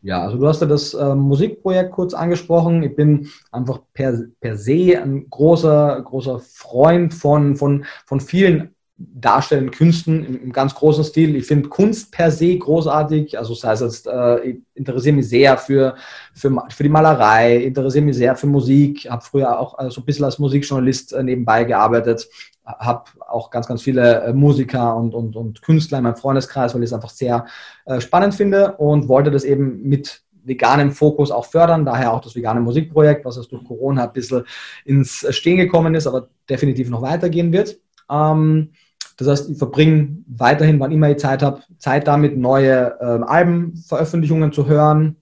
[0.00, 2.84] Ja, also du hast ja das äh, Musikprojekt kurz angesprochen.
[2.84, 9.72] Ich bin einfach per, per se ein großer, großer Freund von, von, von vielen darstellenden
[9.72, 11.36] Künsten im, im, ganz großen Stil.
[11.36, 13.38] Ich finde Kunst per se großartig.
[13.38, 15.94] Also das heißt jetzt, äh, ich interessiere mich sehr für,
[16.34, 20.04] für, für die Malerei, interessiere mich sehr für Musik, habe früher auch äh, so ein
[20.04, 22.28] bisschen als Musikjournalist äh, nebenbei gearbeitet,
[22.64, 26.82] habe auch ganz, ganz viele äh, Musiker und, und, und Künstler in meinem Freundeskreis, weil
[26.82, 27.46] ich es einfach sehr
[27.86, 32.34] äh, spannend finde und wollte das eben mit veganem Fokus auch fördern, daher auch das
[32.34, 34.44] vegane Musikprojekt, was jetzt durch Corona ein bisschen
[34.84, 37.78] ins Stehen gekommen ist, aber definitiv noch weitergehen wird.
[38.10, 38.70] Ähm,
[39.18, 44.52] das heißt, ich verbringe weiterhin, wann immer ich Zeit habe, Zeit damit, neue ähm, Albenveröffentlichungen
[44.52, 45.16] zu hören,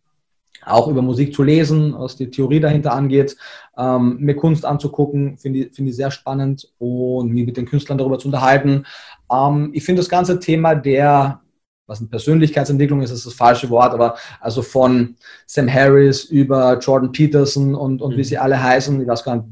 [0.65, 3.37] auch über Musik zu lesen, was die Theorie dahinter angeht,
[3.79, 7.97] ähm, mir Kunst anzugucken, finde ich, find ich sehr spannend und mich mit den Künstlern
[7.97, 8.85] darüber zu unterhalten.
[9.33, 11.41] Ähm, ich finde das ganze Thema der,
[11.87, 17.13] was eine Persönlichkeitsentwicklung ist, ist das falsche Wort, aber also von Sam Harris über Jordan
[17.13, 18.19] Peterson und, und mhm.
[18.19, 19.47] wie sie alle heißen, ich weiß gar nicht,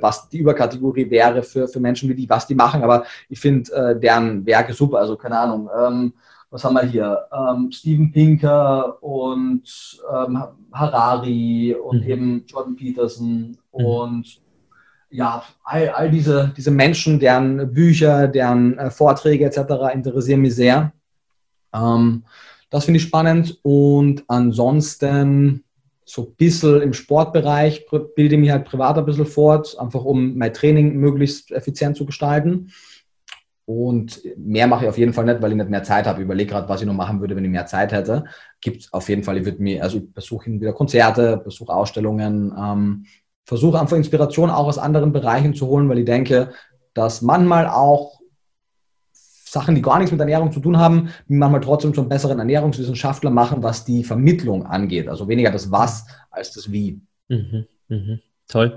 [0.00, 3.72] was die Überkategorie wäre für, für Menschen wie die, was die machen, aber ich finde
[3.72, 4.98] äh, deren Werke super.
[4.98, 6.12] Also keine Ahnung, ähm,
[6.50, 7.26] was haben wir hier?
[7.32, 9.62] Ähm, Steven Pinker und
[10.12, 12.10] ähm, Harari und mhm.
[12.10, 13.84] eben Jordan Peterson mhm.
[13.84, 14.40] und
[15.10, 19.94] ja, all, all diese, diese Menschen, deren Bücher, deren äh, Vorträge etc.
[19.94, 20.92] interessieren mich sehr.
[21.72, 22.24] Ähm,
[22.70, 25.64] das finde ich spannend und ansonsten
[26.08, 30.54] so ein bisschen im Sportbereich, bilde mich halt privat ein bisschen fort, einfach um mein
[30.54, 32.70] Training möglichst effizient zu gestalten.
[33.64, 36.20] Und mehr mache ich auf jeden Fall nicht, weil ich nicht mehr Zeit habe.
[36.20, 38.24] Ich überlege gerade, was ich noch machen würde, wenn ich mehr Zeit hätte.
[38.60, 43.06] Gibt auf jeden Fall, ich würde mir, also ich besuche wieder Konzerte, besuche Ausstellungen, ähm,
[43.44, 46.52] versuche einfach Inspiration auch aus anderen Bereichen zu holen, weil ich denke,
[46.94, 48.20] dass manchmal auch
[49.48, 53.62] Sachen, die gar nichts mit Ernährung zu tun haben, manchmal trotzdem zum besseren Ernährungswissenschaftler machen,
[53.62, 55.08] was die Vermittlung angeht.
[55.08, 57.00] Also weniger das Was als das Wie.
[57.28, 58.18] Mhm, mh.
[58.48, 58.74] Toll.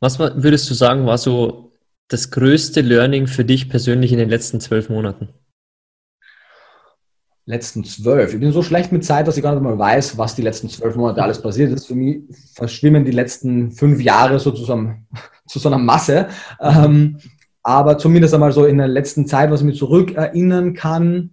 [0.00, 1.72] Was würdest du sagen, war so
[2.08, 5.28] das größte Learning für dich persönlich in den letzten zwölf Monaten?
[7.46, 8.32] Letzten zwölf.
[8.32, 10.68] Ich bin so schlecht mit Zeit, dass ich gar nicht mal weiß, was die letzten
[10.68, 11.86] zwölf Monate alles passiert ist.
[11.86, 12.22] Für mich
[12.54, 15.06] verschwimmen die letzten fünf Jahre sozusagen
[15.46, 16.28] zu so einer Masse.
[16.60, 17.18] Ähm,
[17.64, 21.30] aber zumindest einmal so in der letzten Zeit, was ich mir zurückerinnern kann,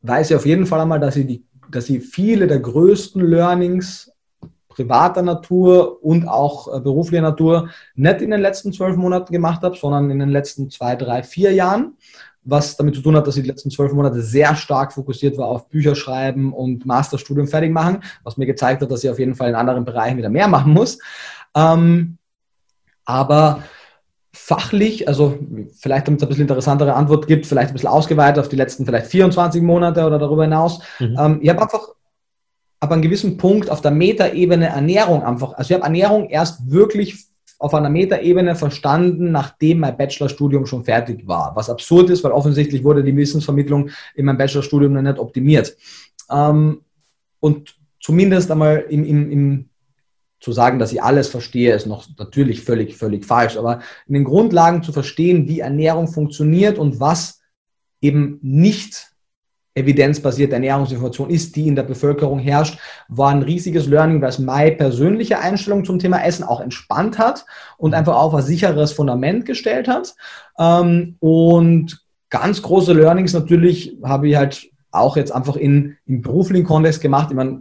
[0.00, 4.10] weiß ich auf jeden Fall einmal, dass ich, die, dass ich viele der größten Learnings
[4.68, 9.76] privater Natur und auch äh, beruflicher Natur nicht in den letzten zwölf Monaten gemacht habe,
[9.76, 11.96] sondern in den letzten zwei, drei, vier Jahren.
[12.48, 15.48] Was damit zu tun hat, dass ich die letzten zwölf Monate sehr stark fokussiert war
[15.48, 19.34] auf Bücher schreiben und Masterstudium fertig machen, was mir gezeigt hat, dass ich auf jeden
[19.34, 20.98] Fall in anderen Bereichen wieder mehr machen muss.
[21.56, 22.18] Ähm,
[23.04, 23.64] aber
[24.36, 25.38] fachlich, also
[25.78, 28.84] vielleicht damit es ein bisschen interessantere Antwort gibt, vielleicht ein bisschen ausgeweitet auf die letzten
[28.84, 30.80] vielleicht 24 Monate oder darüber hinaus.
[31.00, 31.16] Mhm.
[31.18, 31.88] Ähm, ich habe einfach
[32.80, 37.26] ab einem gewissen Punkt auf der Metaebene Ernährung einfach, also ich habe Ernährung erst wirklich
[37.58, 41.52] auf einer Metaebene verstanden, nachdem mein Bachelorstudium schon fertig war.
[41.56, 45.74] Was absurd ist, weil offensichtlich wurde die Wissensvermittlung in meinem Bachelorstudium noch nicht optimiert.
[46.30, 46.82] Ähm,
[47.40, 49.68] und zumindest einmal im, im, im
[50.46, 53.56] zu sagen, dass ich alles verstehe, ist noch natürlich völlig, völlig falsch.
[53.56, 57.40] Aber in den Grundlagen zu verstehen, wie Ernährung funktioniert und was
[58.00, 59.08] eben nicht
[59.74, 62.78] evidenzbasierte Ernährungsinformation ist, die in der Bevölkerung herrscht,
[63.08, 67.44] war ein riesiges Learning, was meine persönliche Einstellung zum Thema Essen auch entspannt hat
[67.76, 70.14] und einfach auf ein sicheres Fundament gestellt hat.
[70.60, 76.64] Ähm, und ganz große Learnings natürlich habe ich halt auch jetzt einfach in, im beruflichen
[76.64, 77.30] Kontext gemacht.
[77.30, 77.58] Ich meine,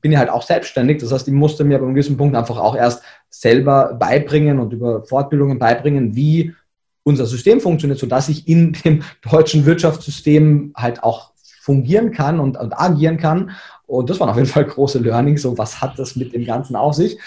[0.00, 0.98] bin ja halt auch selbstständig.
[1.00, 4.72] Das heißt, ich musste mir bei einem gewissen Punkt einfach auch erst selber beibringen und
[4.72, 6.54] über Fortbildungen beibringen, wie
[7.02, 12.72] unser System funktioniert, sodass ich in dem deutschen Wirtschaftssystem halt auch fungieren kann und, und
[12.72, 13.50] agieren kann.
[13.86, 15.42] Und das waren auf jeden Fall große Learnings.
[15.42, 17.18] So, was hat das mit dem Ganzen auf sich?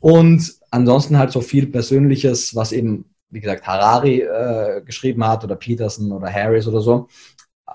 [0.00, 5.56] Und ansonsten halt so viel Persönliches, was eben, wie gesagt, Harari äh, geschrieben hat oder
[5.56, 7.08] Peterson oder Harris oder so,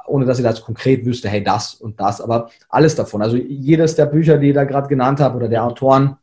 [0.08, 3.22] ohne dass ich das konkret wüsste, hey, das und das, aber alles davon.
[3.22, 6.18] Also jedes der Bücher, die ich da gerade genannt habe oder der Autoren,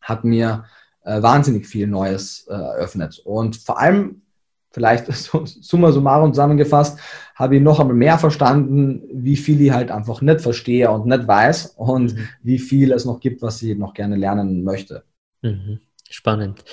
[0.00, 0.64] hat mir
[1.04, 3.20] äh, wahnsinnig viel Neues äh, eröffnet.
[3.24, 4.22] Und vor allem
[4.70, 6.98] vielleicht so, summa summarum zusammengefasst,
[7.34, 11.26] habe ich noch einmal mehr verstanden, wie viel ich halt einfach nicht verstehe und nicht
[11.26, 12.28] weiß und mhm.
[12.42, 15.04] wie viel es noch gibt, was ich noch gerne lernen möchte.
[15.42, 15.80] Mhm.
[16.10, 16.64] Spannend.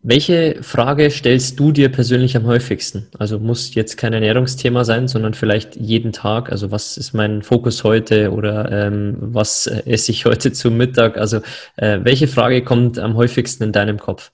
[0.00, 3.08] Welche Frage stellst du dir persönlich am häufigsten?
[3.18, 6.50] Also muss jetzt kein Ernährungsthema sein, sondern vielleicht jeden Tag.
[6.52, 11.18] Also was ist mein Fokus heute oder ähm, was esse ich heute zum Mittag?
[11.18, 11.38] Also
[11.76, 14.30] äh, welche Frage kommt am häufigsten in deinem Kopf?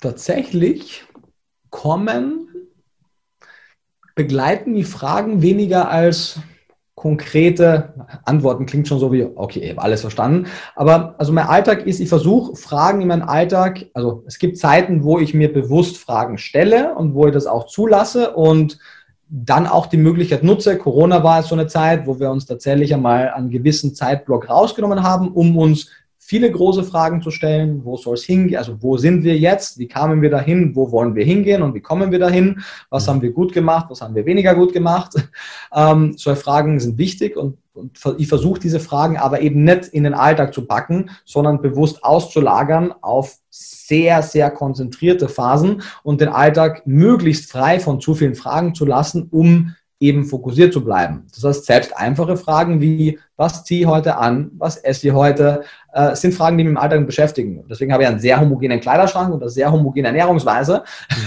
[0.00, 1.04] tatsächlich
[1.68, 2.48] kommen,
[4.14, 6.40] begleiten die Fragen weniger als
[7.00, 7.94] konkrete
[8.26, 8.66] Antworten.
[8.66, 10.48] Klingt schon so wie, okay, ich habe alles verstanden.
[10.76, 15.02] Aber also mein Alltag ist, ich versuche Fragen in meinem Alltag, also es gibt Zeiten,
[15.02, 18.78] wo ich mir bewusst Fragen stelle und wo ich das auch zulasse und
[19.30, 20.76] dann auch die Möglichkeit nutze.
[20.76, 25.28] Corona war so eine Zeit, wo wir uns tatsächlich einmal einen gewissen Zeitblock rausgenommen haben,
[25.28, 25.88] um uns
[26.30, 27.84] viele große Fragen zu stellen.
[27.84, 28.56] Wo soll es hingehen?
[28.56, 29.78] Also wo sind wir jetzt?
[29.80, 30.76] Wie kamen wir dahin?
[30.76, 31.60] Wo wollen wir hingehen?
[31.60, 32.60] Und wie kommen wir dahin?
[32.88, 33.10] Was mhm.
[33.10, 33.86] haben wir gut gemacht?
[33.88, 35.14] Was haben wir weniger gut gemacht?
[35.72, 40.02] Ähm, solche Fragen sind wichtig und, und ich versuche diese Fragen aber eben nicht in
[40.02, 46.86] den Alltag zu packen, sondern bewusst auszulagern auf sehr, sehr konzentrierte Phasen und den Alltag
[46.86, 51.26] möglichst frei von zu vielen Fragen zu lassen, um eben fokussiert zu bleiben.
[51.34, 55.62] Das heißt, selbst einfache Fragen wie, was ziehe ich heute an, was esse ich heute,
[55.92, 57.64] äh, sind Fragen, die mich im Alltag beschäftigen.
[57.68, 60.84] Deswegen habe ich einen sehr homogenen Kleiderschrank und eine sehr homogene Ernährungsweise,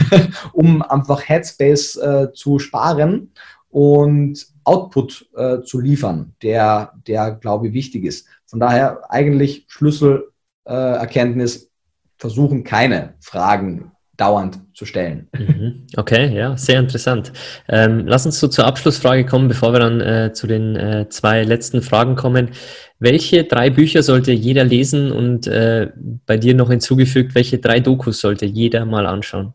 [0.54, 3.32] um einfach Headspace äh, zu sparen
[3.70, 8.28] und Output äh, zu liefern, der, der, glaube ich, wichtig ist.
[8.46, 11.70] Von daher eigentlich Schlüsselerkenntnis,
[12.18, 15.28] versuchen keine Fragen dauernd zu stellen.
[15.38, 15.88] Mhm.
[15.98, 17.34] Okay, ja, sehr interessant.
[17.68, 21.44] Ähm, lass uns so zur Abschlussfrage kommen, bevor wir dann äh, zu den äh, zwei
[21.44, 22.52] letzten Fragen kommen.
[23.00, 25.90] Welche drei Bücher sollte jeder lesen und äh,
[26.26, 29.54] bei dir noch hinzugefügt, welche drei Dokus sollte jeder mal anschauen?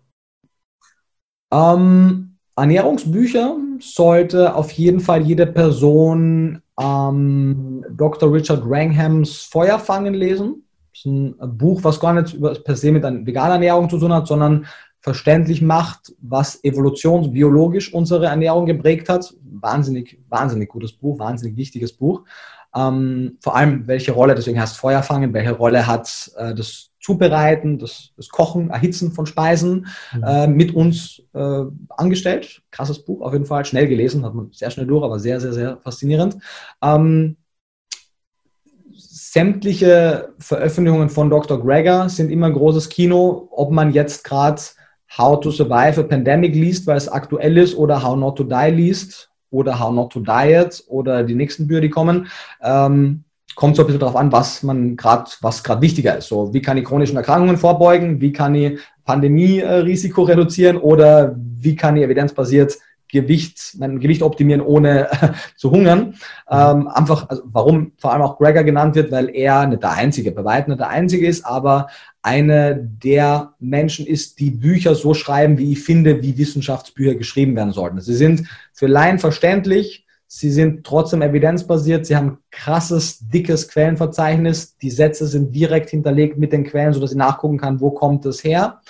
[1.53, 8.33] Ähm, Ernährungsbücher sollte auf jeden Fall jede Person ähm, Dr.
[8.33, 10.68] Richard Ranghams Feuerfangen lesen
[10.99, 14.27] ist ein Buch, was gar nicht per se mit einer veganer Ernährung zu tun hat,
[14.27, 14.67] sondern
[15.01, 19.33] verständlich macht, was evolutionsbiologisch unsere Ernährung geprägt hat.
[19.43, 22.25] Wahnsinnig, wahnsinnig gutes Buch, wahnsinnig wichtiges Buch.
[22.75, 28.11] Ähm, vor allem, welche Rolle, deswegen heißt Feuerfangen, welche Rolle hat äh, das Zubereiten, das,
[28.17, 30.23] das, Kochen, Erhitzen von Speisen mhm.
[30.25, 32.61] äh, mit uns äh, angestellt.
[32.71, 35.55] Krasses Buch, auf jeden Fall, schnell gelesen, hat man sehr schnell durch, aber sehr, sehr,
[35.55, 36.37] sehr faszinierend.
[36.83, 37.37] Ähm,
[39.33, 41.62] sämtliche Veröffentlichungen von Dr.
[41.62, 44.62] Greger sind immer ein großes Kino, ob man jetzt gerade
[45.17, 48.71] How to Survive a Pandemic liest, weil es aktuell ist, oder How Not to Die
[48.71, 52.29] liest, oder How Not to Diet, oder die nächsten Bücher, die kommen.
[52.62, 56.29] Ähm, kommt so ein bisschen darauf an, was man gerade, was gerade wichtiger ist.
[56.29, 58.21] So, wie kann ich chronischen Erkrankungen vorbeugen?
[58.21, 60.79] Wie kann ich Pandemie-Risiko reduzieren?
[60.79, 62.79] Oder wie kann ich evidenzbasiert
[63.11, 65.09] Gewicht, mein Gewicht optimieren, ohne
[65.57, 66.14] zu hungern.
[66.51, 70.33] Ähm, einfach, also warum vor allem auch Gregor genannt wird, weil er nicht der Einzige,
[70.33, 71.88] bei weitem nicht der Einzige ist, aber
[72.23, 77.73] eine der Menschen ist, die Bücher so schreiben, wie ich finde, wie Wissenschaftsbücher geschrieben werden
[77.73, 78.01] sollten.
[78.01, 84.90] Sie sind für Laien verständlich, sie sind trotzdem evidenzbasiert, sie haben krasses, dickes Quellenverzeichnis, die
[84.90, 88.81] Sätze sind direkt hinterlegt mit den Quellen, sodass ich nachgucken kann, wo kommt das her.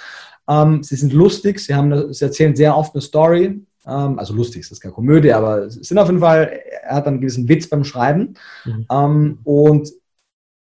[0.48, 4.62] Ähm, sie sind lustig, sie, haben, sie erzählen sehr oft eine Story, ähm, also lustig,
[4.62, 7.68] es ist keine Komödie, aber es sind auf jeden Fall, er hat einen gewissen Witz
[7.68, 8.34] beim Schreiben.
[8.64, 8.86] Mhm.
[8.90, 9.90] Ähm, und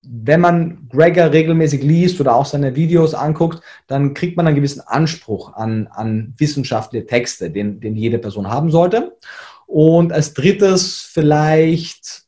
[0.06, 4.82] wenn man Gregor regelmäßig liest oder auch seine Videos anguckt, dann kriegt man einen gewissen
[4.82, 9.18] Anspruch an, an wissenschaftliche Texte, den, den jede Person haben sollte.
[9.66, 12.24] Und als drittes vielleicht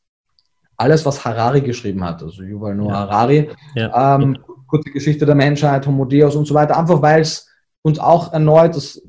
[0.78, 3.00] alles, was Harari geschrieben hat, also Yuval Noah ja.
[3.00, 4.16] Harari, ja.
[4.16, 7.50] Ähm, kurze Geschichte der Menschheit, Homo Deus und so weiter, einfach weil es
[7.82, 9.02] uns auch erneut das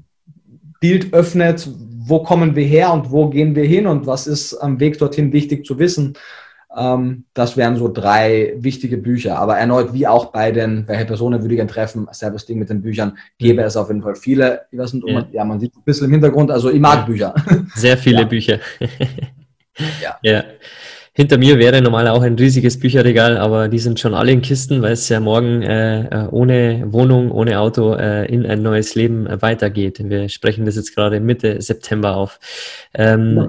[0.87, 1.69] Bild öffnet,
[2.09, 5.33] wo kommen wir her und wo gehen wir hin und was ist am Weg dorthin
[5.33, 6.15] wichtig zu wissen.
[6.77, 9.37] Ähm, das wären so drei wichtige Bücher.
[9.39, 12.71] Aber erneut, wie auch bei den, welche Personen würde ich gerne treffen, selbes Ding mit
[12.71, 14.67] den Büchern, gäbe es auf jeden Fall viele.
[14.71, 15.15] Ich weiß nicht, ja.
[15.15, 17.05] Man, ja, man sieht ein bisschen im Hintergrund, also ich mag ja.
[17.05, 17.35] Bücher.
[17.75, 18.27] Sehr viele ja.
[18.27, 18.61] Bücher.
[20.23, 20.45] ja.
[21.17, 24.83] Hinter mir wäre normal auch ein riesiges Bücherregal, aber die sind schon alle in Kisten,
[24.83, 29.27] weil es ja morgen äh, äh ohne Wohnung, ohne Auto äh, in ein neues Leben
[29.27, 29.99] äh, weitergeht.
[29.99, 32.39] Wir sprechen das jetzt gerade Mitte September auf.
[32.93, 33.49] Ähm,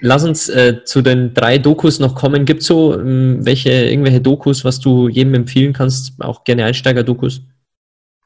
[0.00, 2.44] lass uns äh, zu den drei Dokus noch kommen.
[2.44, 6.14] Gibt es so ähm, welche, irgendwelche Dokus, was du jedem empfehlen kannst?
[6.18, 7.40] Auch gerne Einsteiger-Dokus?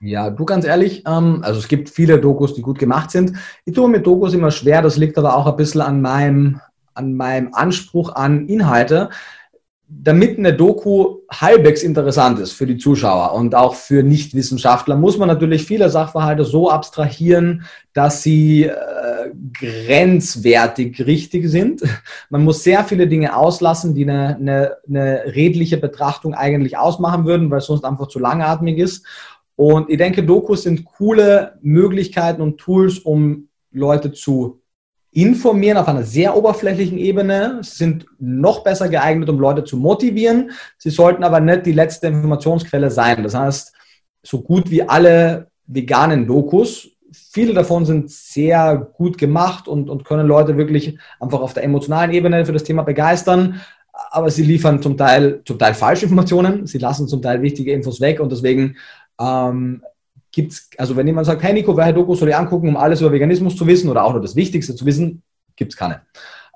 [0.00, 3.34] Ja, du ganz ehrlich, ähm, also es gibt viele Dokus, die gut gemacht sind.
[3.66, 6.62] Ich tue mit Dokus immer schwer, das liegt aber auch ein bisschen an meinem,
[6.94, 9.10] an meinem Anspruch an Inhalte
[9.92, 15.26] damit eine Doku halbwegs interessant ist für die Zuschauer und auch für Nichtwissenschaftler, muss man
[15.26, 18.74] natürlich viele Sachverhalte so abstrahieren, dass sie äh,
[19.52, 21.82] grenzwertig richtig sind.
[22.30, 27.50] Man muss sehr viele Dinge auslassen, die eine, eine, eine redliche Betrachtung eigentlich ausmachen würden,
[27.50, 29.04] weil es sonst einfach zu langatmig ist.
[29.56, 34.59] Und ich denke, Dokus sind coole Möglichkeiten und Tools, um Leute zu
[35.12, 40.52] informieren auf einer sehr oberflächlichen Ebene, sind noch besser geeignet, um Leute zu motivieren.
[40.78, 43.22] Sie sollten aber nicht die letzte Informationsquelle sein.
[43.22, 43.74] Das heißt,
[44.22, 50.26] so gut wie alle veganen Dokus, viele davon sind sehr gut gemacht und, und können
[50.26, 53.60] Leute wirklich einfach auf der emotionalen Ebene für das Thema begeistern.
[54.10, 58.00] Aber sie liefern zum Teil, zum Teil falsche Informationen, sie lassen zum Teil wichtige Infos
[58.00, 58.76] weg und deswegen
[59.20, 59.82] ähm,
[60.32, 63.12] gibt's, also wenn jemand sagt, hey Nico, welche Doku soll ich angucken, um alles über
[63.12, 65.22] Veganismus zu wissen oder auch nur das Wichtigste zu wissen,
[65.56, 66.02] gibt es keine.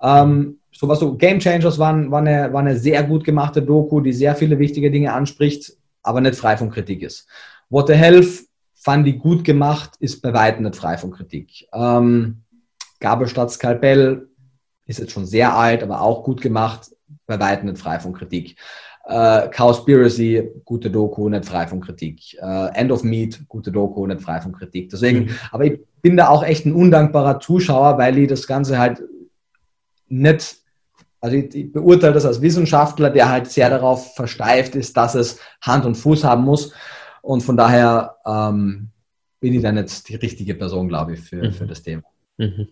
[0.03, 4.01] Ähm, so was so Game Changers waren, war, eine, war eine sehr gut gemachte Doku,
[4.01, 7.27] die sehr viele wichtige Dinge anspricht, aber nicht frei von Kritik ist.
[7.71, 11.67] What the Health fand ich gut gemacht, ist bei weitem nicht frei von Kritik.
[11.73, 12.43] Ähm,
[13.01, 14.29] Gabelstadt Skalpell
[14.87, 16.91] ist jetzt schon sehr alt, aber auch gut gemacht,
[17.27, 18.57] bei weitem nicht frei von Kritik.
[19.07, 22.39] Äh, Cowspiracy, gute Doku, nicht frei von Kritik.
[22.41, 24.89] Äh, End of Meat, gute Doku, nicht frei von Kritik.
[24.91, 25.31] Deswegen, mhm.
[25.51, 29.03] aber ich bin da auch echt ein undankbarer Zuschauer, weil ich das Ganze halt
[30.09, 30.57] nicht,
[31.21, 35.39] also ich, ich beurteile das als Wissenschaftler, der halt sehr darauf versteift ist, dass es
[35.61, 36.73] Hand und Fuß haben muss.
[37.21, 38.91] Und von daher ähm,
[39.41, 41.53] bin ich dann jetzt die richtige Person, glaube ich, für, mhm.
[41.53, 42.05] für das Thema.
[42.39, 42.69] Mhm.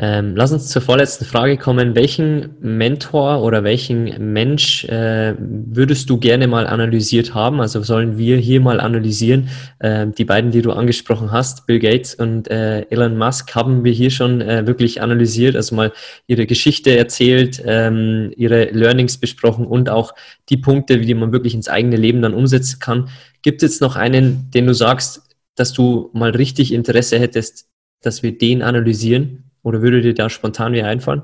[0.00, 1.96] Ähm, lass uns zur vorletzten Frage kommen.
[1.96, 7.60] Welchen Mentor oder welchen Mensch äh, würdest du gerne mal analysiert haben?
[7.60, 9.48] Also sollen wir hier mal analysieren?
[9.80, 13.90] Äh, die beiden, die du angesprochen hast, Bill Gates und äh, Elon Musk, haben wir
[13.90, 15.92] hier schon äh, wirklich analysiert, also mal
[16.28, 20.14] ihre Geschichte erzählt, ähm, ihre Learnings besprochen und auch
[20.48, 23.08] die Punkte, wie man wirklich ins eigene Leben dann umsetzen kann.
[23.42, 25.22] Gibt es jetzt noch einen, den du sagst,
[25.56, 27.66] dass du mal richtig Interesse hättest,
[28.00, 29.47] dass wir den analysieren?
[29.62, 31.22] Oder würde dir da spontan wie einfallen?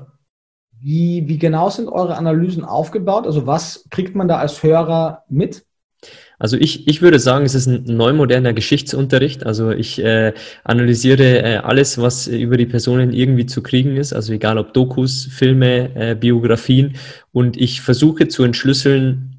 [0.79, 3.25] Wie, wie genau sind eure Analysen aufgebaut?
[3.25, 5.65] Also was kriegt man da als Hörer mit?
[6.37, 9.45] Also ich, ich würde sagen, es ist ein neumoderner Geschichtsunterricht.
[9.45, 14.13] Also ich äh, analysiere äh, alles, was über die Personen irgendwie zu kriegen ist.
[14.13, 16.95] Also egal ob Dokus, Filme, äh, Biografien.
[17.31, 19.34] Und ich versuche zu entschlüsseln,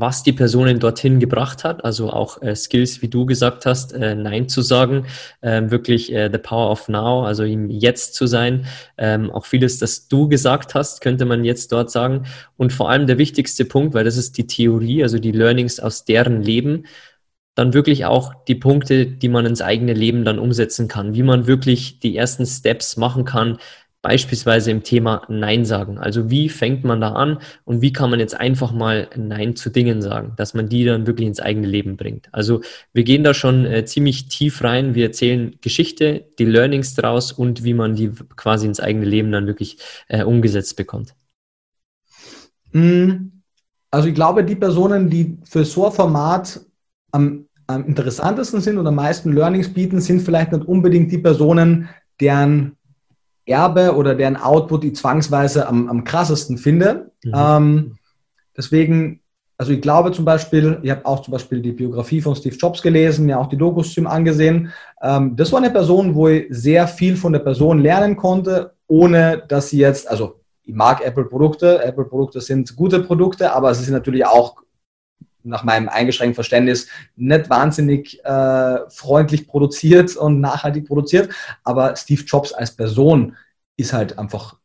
[0.00, 4.14] was die Personen dorthin gebracht hat, also auch äh, Skills, wie du gesagt hast, äh,
[4.14, 5.06] Nein zu sagen,
[5.40, 10.08] äh, wirklich the power of now, also ihm jetzt zu sein, ähm, auch vieles, das
[10.08, 12.24] du gesagt hast, könnte man jetzt dort sagen.
[12.56, 16.04] Und vor allem der wichtigste Punkt, weil das ist die Theorie, also die Learnings aus
[16.04, 16.84] deren Leben,
[17.54, 21.48] dann wirklich auch die Punkte, die man ins eigene Leben dann umsetzen kann, wie man
[21.48, 23.58] wirklich die ersten Steps machen kann,
[24.02, 25.98] beispielsweise im Thema Nein sagen.
[25.98, 29.70] Also wie fängt man da an und wie kann man jetzt einfach mal Nein zu
[29.70, 32.28] Dingen sagen, dass man die dann wirklich ins eigene Leben bringt.
[32.32, 32.60] Also
[32.92, 34.94] wir gehen da schon äh, ziemlich tief rein.
[34.94, 39.46] Wir erzählen Geschichte, die Learnings daraus und wie man die quasi ins eigene Leben dann
[39.46, 41.14] wirklich äh, umgesetzt bekommt.
[42.72, 43.42] Mm,
[43.90, 46.60] also ich glaube, die Personen, die für so ein Format
[47.10, 51.88] am, am interessantesten sind und am meisten Learnings bieten, sind vielleicht nicht unbedingt die Personen,
[52.20, 52.77] deren
[53.48, 57.10] Erbe oder deren Output ich zwangsweise am, am krassesten finde.
[57.24, 57.32] Mhm.
[57.34, 57.96] Ähm,
[58.56, 59.20] deswegen,
[59.56, 62.82] also ich glaube zum Beispiel, ich habe auch zum Beispiel die Biografie von Steve Jobs
[62.82, 64.72] gelesen, mir auch die Dokus zu ihm angesehen.
[65.02, 69.42] Ähm, das war eine Person, wo ich sehr viel von der Person lernen konnte, ohne
[69.48, 74.26] dass sie jetzt, also ich mag Apple-Produkte, Apple-Produkte sind gute Produkte, aber sie sind natürlich
[74.26, 74.56] auch
[75.48, 81.30] nach meinem eingeschränkten Verständnis nicht wahnsinnig äh, freundlich produziert und nachhaltig produziert,
[81.64, 83.36] aber Steve Jobs als Person
[83.76, 84.56] ist halt einfach,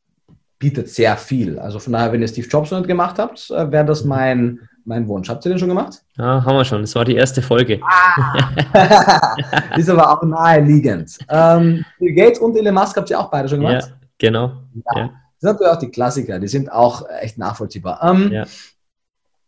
[0.60, 1.60] bietet sehr viel.
[1.60, 4.60] Also von daher, wenn ihr Steve Jobs noch nicht gemacht habt, äh, wäre das mein,
[4.86, 5.30] mein Wunsch.
[5.30, 6.04] Habt ihr den schon gemacht?
[6.18, 6.82] Ja, haben wir schon.
[6.82, 7.80] Das war die erste Folge.
[7.84, 9.36] Ah.
[9.78, 11.18] ist aber auch naheliegend.
[11.30, 13.88] Ähm, Bill Gates und Elon Musk habt ihr auch beide schon gemacht?
[13.90, 14.52] Ja, genau.
[14.96, 15.02] Ja.
[15.02, 15.10] ja.
[15.44, 18.00] Das sind natürlich auch die Klassiker, die sind auch echt nachvollziehbar.
[18.02, 18.46] Ähm, ja.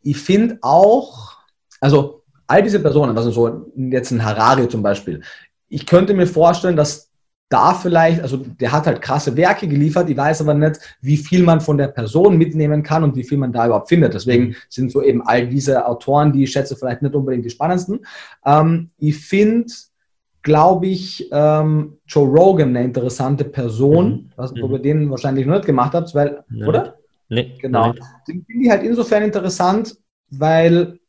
[0.05, 1.33] Ich finde auch,
[1.81, 5.21] also all diese Personen, also so jetzt ein Harari zum Beispiel,
[5.67, 7.11] ich könnte mir vorstellen, dass
[7.49, 11.43] da vielleicht, also der hat halt krasse Werke geliefert, ich weiß aber nicht, wie viel
[11.43, 14.13] man von der Person mitnehmen kann und wie viel man da überhaupt findet.
[14.13, 14.55] Deswegen mhm.
[14.69, 18.05] sind so eben all diese Autoren, die ich schätze, vielleicht nicht unbedingt die spannendsten.
[18.45, 19.71] Ähm, ich finde,
[20.41, 24.29] glaube ich, ähm, Joe Rogan eine interessante Person, mhm.
[24.35, 24.71] was mhm.
[24.71, 26.67] ihr den wahrscheinlich noch nicht gemacht habt, weil, Nein.
[26.67, 26.95] oder?
[27.29, 27.57] Nee.
[27.61, 27.93] Genau.
[28.27, 29.95] Den finde ich halt insofern interessant,
[30.29, 30.99] weil,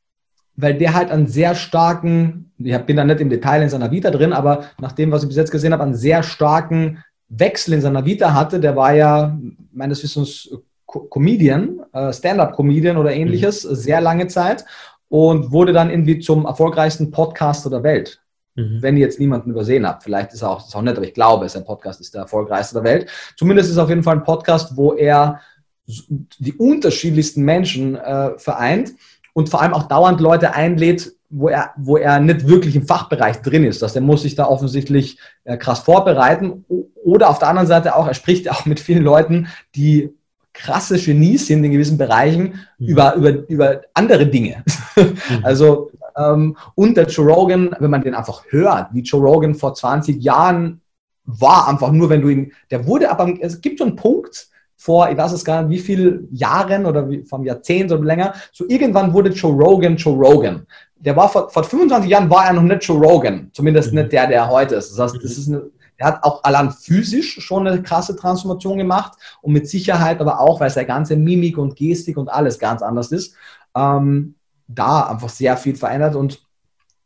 [0.57, 4.11] weil der halt einen sehr starken, ich bin da nicht im Detail in seiner Vita
[4.11, 7.81] drin, aber nach dem, was ich bis jetzt gesehen habe, einen sehr starken Wechsel in
[7.81, 8.61] seiner Vita hatte.
[8.61, 9.37] Der war ja
[9.73, 10.51] meines Wissens
[10.87, 13.75] Comedian, äh, Stand-up-Comedian oder ähnliches, mhm.
[13.75, 14.65] sehr lange Zeit
[15.09, 18.21] und wurde dann irgendwie zum erfolgreichsten Podcaster der Welt.
[18.55, 18.79] Mhm.
[18.81, 20.05] Wenn ihr jetzt niemanden übersehen habt.
[20.05, 22.77] Vielleicht ist er auch, ist auch nicht, aber ich glaube, sein Podcast ist der erfolgreichste
[22.77, 23.11] der Welt.
[23.37, 25.41] Zumindest ist es auf jeden Fall ein Podcast, wo er
[25.87, 28.95] die unterschiedlichsten Menschen äh, vereint
[29.33, 33.43] und vor allem auch dauernd Leute einlädt, wo er, wo er nicht wirklich im Fachbereich
[33.43, 33.83] drin ist.
[33.83, 36.65] Dass er muss sich da offensichtlich äh, krass vorbereiten.
[37.05, 40.11] Oder auf der anderen Seite auch, er spricht auch mit vielen Leuten, die
[40.53, 42.87] krasse Genies sind in gewissen Bereichen mhm.
[42.87, 44.65] über, über, über andere Dinge.
[44.97, 45.19] Mhm.
[45.43, 49.75] Also, ähm, und der Joe Rogan, wenn man den einfach hört, wie Joe Rogan vor
[49.75, 50.81] 20 Jahren
[51.27, 55.11] war, einfach nur, wenn du ihn, der wurde aber, es gibt so einen Punkt, vor,
[55.11, 58.65] ich weiß es gar nicht, wie viele Jahren oder wie, vom Jahrzehnt oder länger, so
[58.69, 60.67] irgendwann wurde Joe Rogan Joe Rogan.
[60.97, 64.01] Der war vor, vor 25 Jahren war er noch nicht Joe Rogan, zumindest mhm.
[64.01, 64.91] nicht der, der heute ist.
[64.91, 65.63] Das heißt, das ist eine,
[65.97, 70.61] er hat auch allein physisch schon eine krasse Transformation gemacht und mit Sicherheit aber auch,
[70.61, 73.35] weil seine ganze Mimik und Gestik und alles ganz anders ist,
[73.75, 74.35] ähm,
[74.69, 76.47] da einfach sehr viel verändert und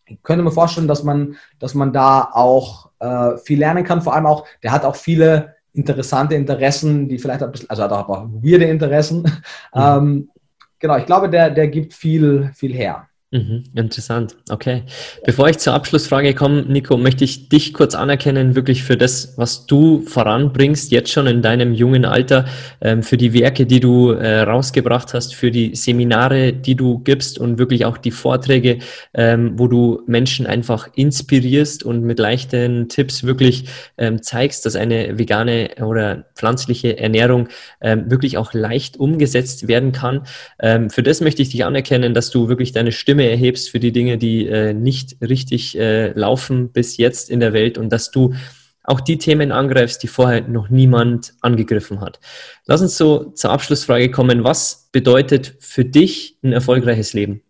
[0.07, 4.03] ich könnte mir vorstellen, dass man, dass man da auch äh, viel lernen kann.
[4.03, 7.93] Vor allem auch, der hat auch viele interessante Interessen, die vielleicht ein bisschen, also hat
[7.93, 9.23] auch weirde Interessen.
[9.75, 9.81] Mhm.
[9.83, 10.31] Ähm,
[10.79, 13.10] genau, ich glaube, der, der gibt viel, viel her.
[13.33, 14.35] Mhm, interessant.
[14.49, 14.83] Okay.
[15.25, 19.67] Bevor ich zur Abschlussfrage komme, Nico, möchte ich dich kurz anerkennen, wirklich für das, was
[19.67, 22.47] du voranbringst, jetzt schon in deinem jungen Alter,
[22.81, 27.39] ähm, für die Werke, die du äh, rausgebracht hast, für die Seminare, die du gibst
[27.39, 28.79] und wirklich auch die Vorträge,
[29.15, 33.67] ähm, wo du Menschen einfach inspirierst und mit leichten Tipps wirklich
[33.97, 37.49] ähm, zeigst, dass eine vegane oder pflanzliche Ernährung
[37.81, 40.23] wirklich auch leicht umgesetzt werden kann.
[40.59, 43.93] Für das möchte ich dich anerkennen, dass du wirklich deine Stimme Stimme erhebst für die
[43.93, 48.33] Dinge, die äh, nicht richtig äh, laufen bis jetzt in der Welt und dass du
[48.83, 52.19] auch die Themen angreifst, die vorher noch niemand angegriffen hat.
[52.65, 54.43] Lass uns so zur Abschlussfrage kommen.
[54.43, 57.43] Was bedeutet für dich ein erfolgreiches Leben?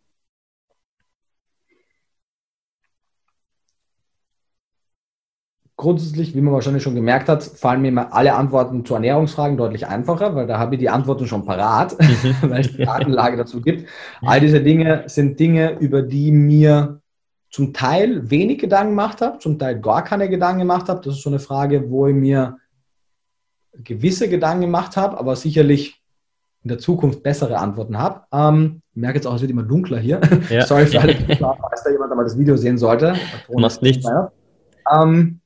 [5.81, 10.35] Grundsätzlich, wie man wahrscheinlich schon gemerkt hat, fallen mir alle Antworten zu Ernährungsfragen deutlich einfacher,
[10.35, 12.35] weil da habe ich die Antworten schon parat, mhm.
[12.51, 13.89] weil es die Datenlage dazu gibt.
[14.21, 17.01] All diese Dinge sind Dinge, über die mir
[17.49, 21.01] zum Teil wenig Gedanken gemacht habe, zum Teil gar keine Gedanken gemacht habe.
[21.03, 22.59] Das ist so eine Frage, wo ich mir
[23.73, 25.99] gewisse Gedanken gemacht habe, aber sicherlich
[26.63, 28.25] in der Zukunft bessere Antworten habe.
[28.33, 30.21] Ähm, ich merke jetzt auch, es wird immer dunkler hier.
[30.51, 30.61] Ja.
[30.67, 33.15] Sorry für alle, falls da jemand einmal das Video sehen sollte.
[33.49, 34.07] Macht nichts.
[34.95, 35.41] Ähm,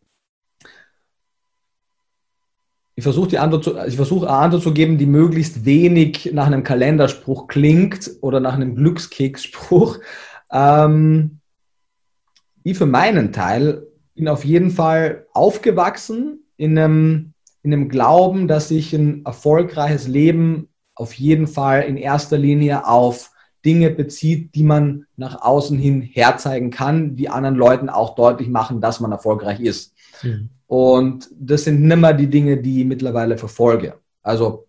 [2.96, 6.46] ich versuche die Antwort zu, ich versuche eine Antwort zu geben, die möglichst wenig nach
[6.46, 9.98] einem Kalenderspruch klingt oder nach einem Glückskeksspruch.
[10.52, 11.40] Ähm,
[12.62, 13.82] ich für meinen Teil
[14.14, 17.32] bin auf jeden Fall aufgewachsen in einem,
[17.62, 23.32] in einem Glauben, dass sich ein erfolgreiches Leben auf jeden Fall in erster Linie auf
[23.64, 28.80] Dinge bezieht, die man nach außen hin herzeigen kann, die anderen Leuten auch deutlich machen,
[28.80, 29.94] dass man erfolgreich ist.
[30.22, 30.50] Mhm.
[30.66, 33.94] Und das sind nimmer die Dinge, die ich mittlerweile verfolge.
[34.22, 34.66] Also,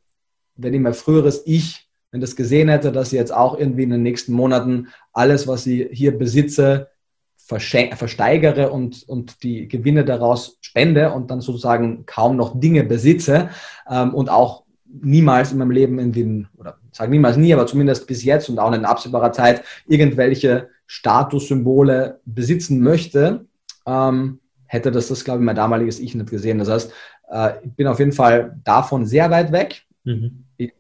[0.56, 3.90] wenn ich mein früheres Ich, wenn das gesehen hätte, dass ich jetzt auch irgendwie in
[3.90, 6.90] den nächsten Monaten alles, was ich hier besitze,
[7.38, 13.50] versteigere und, und die Gewinne daraus spende und dann sozusagen kaum noch Dinge besitze
[13.88, 18.24] ähm, und auch niemals in meinem Leben irgendwie, oder sage niemals nie, aber zumindest bis
[18.24, 23.46] jetzt und auch in absehbarer Zeit irgendwelche Statussymbole besitzen möchte,
[23.86, 26.60] ähm, hätte das, das glaube ich, mein damaliges Ich nicht gesehen.
[26.60, 26.94] Das heißt,
[27.32, 29.84] äh, ich bin auf jeden Fall davon sehr weit weg.
[30.04, 30.46] Mhm.
[30.58, 30.74] Ich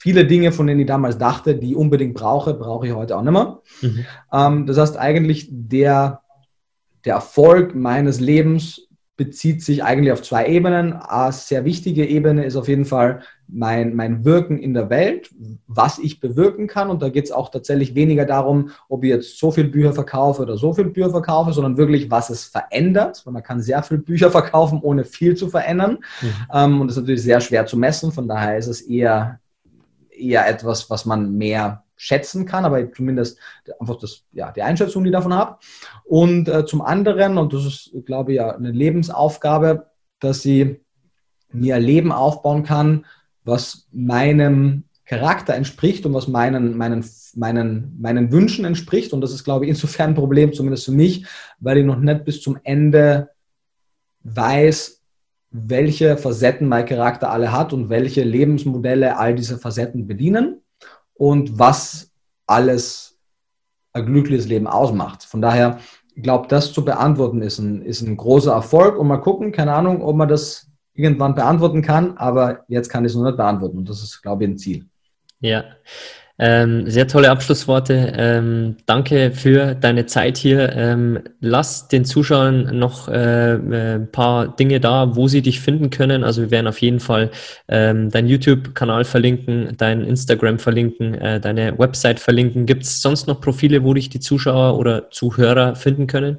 [0.00, 3.22] viele Dinge, von denen ich damals dachte, die ich unbedingt brauche, brauche ich heute auch
[3.22, 3.60] nicht mehr.
[3.82, 4.06] Mhm.
[4.32, 6.22] Ähm, das heißt, eigentlich der,
[7.04, 10.94] der Erfolg meines Lebens bezieht sich eigentlich auf zwei Ebenen.
[10.94, 13.22] Eine sehr wichtige Ebene ist auf jeden Fall
[13.52, 15.30] mein, mein Wirken in der Welt,
[15.66, 16.90] was ich bewirken kann.
[16.90, 20.42] Und da geht es auch tatsächlich weniger darum, ob ich jetzt so viel Bücher verkaufe
[20.42, 23.22] oder so viel Bücher verkaufe, sondern wirklich, was es verändert.
[23.24, 25.98] Weil man kann sehr viel Bücher verkaufen, ohne viel zu verändern.
[26.20, 26.28] Mhm.
[26.52, 28.12] Ähm, und das ist natürlich sehr schwer zu messen.
[28.12, 29.40] Von daher ist es eher,
[30.10, 33.38] eher etwas, was man mehr schätzen kann, aber zumindest
[33.78, 35.58] einfach das, ja, die Einschätzung, die ich davon habe.
[36.04, 39.86] Und äh, zum anderen, und das ist, glaube ich, ja eine Lebensaufgabe,
[40.18, 40.80] dass sie
[41.52, 43.04] mir Leben aufbauen kann,
[43.44, 49.12] was meinem Charakter entspricht und was meinen, meinen, meinen, meinen Wünschen entspricht.
[49.12, 51.26] Und das ist, glaube ich, insofern ein Problem, zumindest für mich,
[51.58, 53.30] weil ich noch nicht bis zum Ende
[54.22, 55.02] weiß,
[55.50, 60.62] welche Facetten mein Charakter alle hat und welche Lebensmodelle all diese Facetten bedienen
[61.14, 62.12] und was
[62.46, 63.18] alles
[63.92, 65.24] ein glückliches Leben ausmacht.
[65.24, 65.80] Von daher,
[66.14, 69.72] ich glaube, das zu beantworten ist ein, ist ein großer Erfolg und mal gucken, keine
[69.74, 70.69] Ahnung, ob man das
[71.02, 74.44] irgendwann beantworten kann, aber jetzt kann ich es noch nicht beantworten und das ist, glaube
[74.44, 74.84] ich, ein Ziel.
[75.40, 75.64] Ja,
[76.42, 78.14] ähm, sehr tolle Abschlussworte.
[78.16, 80.72] Ähm, danke für deine Zeit hier.
[80.74, 86.24] Ähm, lass den Zuschauern noch äh, ein paar Dinge da, wo sie dich finden können.
[86.24, 87.30] Also wir werden auf jeden Fall
[87.68, 92.64] ähm, deinen YouTube-Kanal verlinken, dein Instagram verlinken, äh, deine Website verlinken.
[92.64, 96.38] Gibt es sonst noch Profile, wo dich die Zuschauer oder Zuhörer finden können?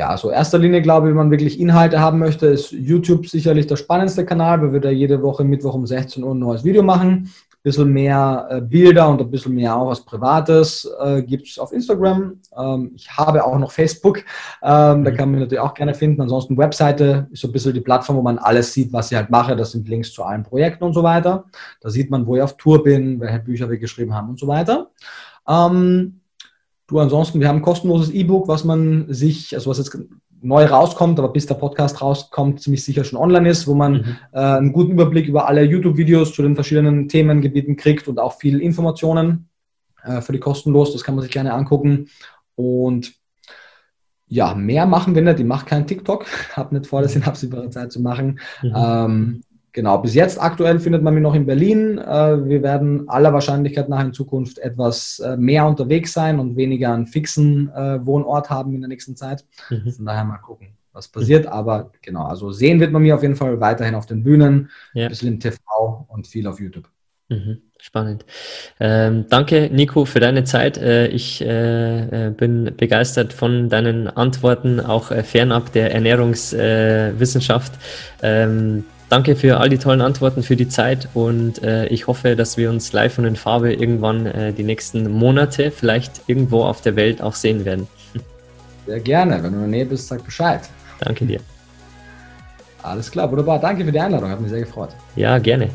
[0.00, 3.66] Ja, so erster Linie glaube ich, wenn man wirklich Inhalte haben möchte, ist YouTube sicherlich
[3.66, 6.82] der spannendste Kanal, weil wir da jede Woche Mittwoch um 16 Uhr ein neues Video
[6.82, 7.30] machen
[7.62, 11.72] bisschen mehr äh, Bilder und ein bisschen mehr auch was Privates äh, gibt es auf
[11.72, 12.40] Instagram.
[12.56, 14.24] Ähm, ich habe auch noch Facebook,
[14.62, 15.04] ähm, mhm.
[15.04, 16.22] da kann man natürlich auch gerne finden.
[16.22, 19.28] Ansonsten Webseite ist so ein bisschen die Plattform, wo man alles sieht, was ich halt
[19.28, 19.56] mache.
[19.56, 21.44] Das sind Links zu allen Projekten und so weiter.
[21.82, 24.48] Da sieht man, wo ich auf Tour bin, welche Bücher wir geschrieben haben und so
[24.48, 24.90] weiter.
[25.46, 26.19] Ähm,
[26.90, 29.96] du ansonsten, wir haben ein kostenloses E-Book, was man sich, also was jetzt
[30.42, 34.16] neu rauskommt, aber bis der Podcast rauskommt, ziemlich sicher schon online ist, wo man mhm.
[34.32, 38.60] äh, einen guten Überblick über alle YouTube-Videos zu den verschiedenen Themengebieten kriegt und auch viel
[38.60, 39.48] Informationen
[40.02, 40.92] äh, für die kostenlos.
[40.92, 42.08] Das kann man sich gerne angucken.
[42.56, 43.12] Und
[44.26, 45.38] ja, mehr machen wir nicht.
[45.38, 46.26] Ich mache keinen TikTok,
[46.56, 48.40] habe nicht vor, das in absehbarer Zeit zu machen.
[48.62, 48.74] Mhm.
[48.74, 49.42] Ähm,
[49.72, 51.98] Genau, bis jetzt aktuell findet man mich noch in Berlin.
[51.98, 56.92] Äh, wir werden aller Wahrscheinlichkeit nach in Zukunft etwas äh, mehr unterwegs sein und weniger
[56.92, 59.44] einen fixen äh, Wohnort haben in der nächsten Zeit.
[59.70, 59.92] Mhm.
[59.92, 61.44] Von daher mal gucken, was passiert.
[61.44, 61.52] Mhm.
[61.52, 65.04] Aber genau, also sehen wird man mich auf jeden Fall weiterhin auf den Bühnen, ja.
[65.04, 66.88] ein bisschen im TV und viel auf YouTube.
[67.28, 67.62] Mhm.
[67.78, 68.26] Spannend.
[68.78, 70.76] Ähm, danke, Nico, für deine Zeit.
[70.76, 77.72] Äh, ich äh, äh bin begeistert von deinen Antworten, auch äh, fernab der Ernährungswissenschaft.
[78.22, 82.56] Ähm, Danke für all die tollen Antworten, für die Zeit und äh, ich hoffe, dass
[82.56, 86.94] wir uns live und in Farbe irgendwann äh, die nächsten Monate vielleicht irgendwo auf der
[86.94, 87.88] Welt auch sehen werden.
[88.86, 89.42] Sehr gerne.
[89.42, 90.60] Wenn du in der Nähe bist, sag Bescheid.
[91.00, 91.40] Danke dir.
[92.84, 93.58] Alles klar, wunderbar.
[93.58, 94.30] Danke für die Einladung.
[94.30, 94.90] Hat mich sehr gefreut.
[95.16, 95.68] Ja, gerne.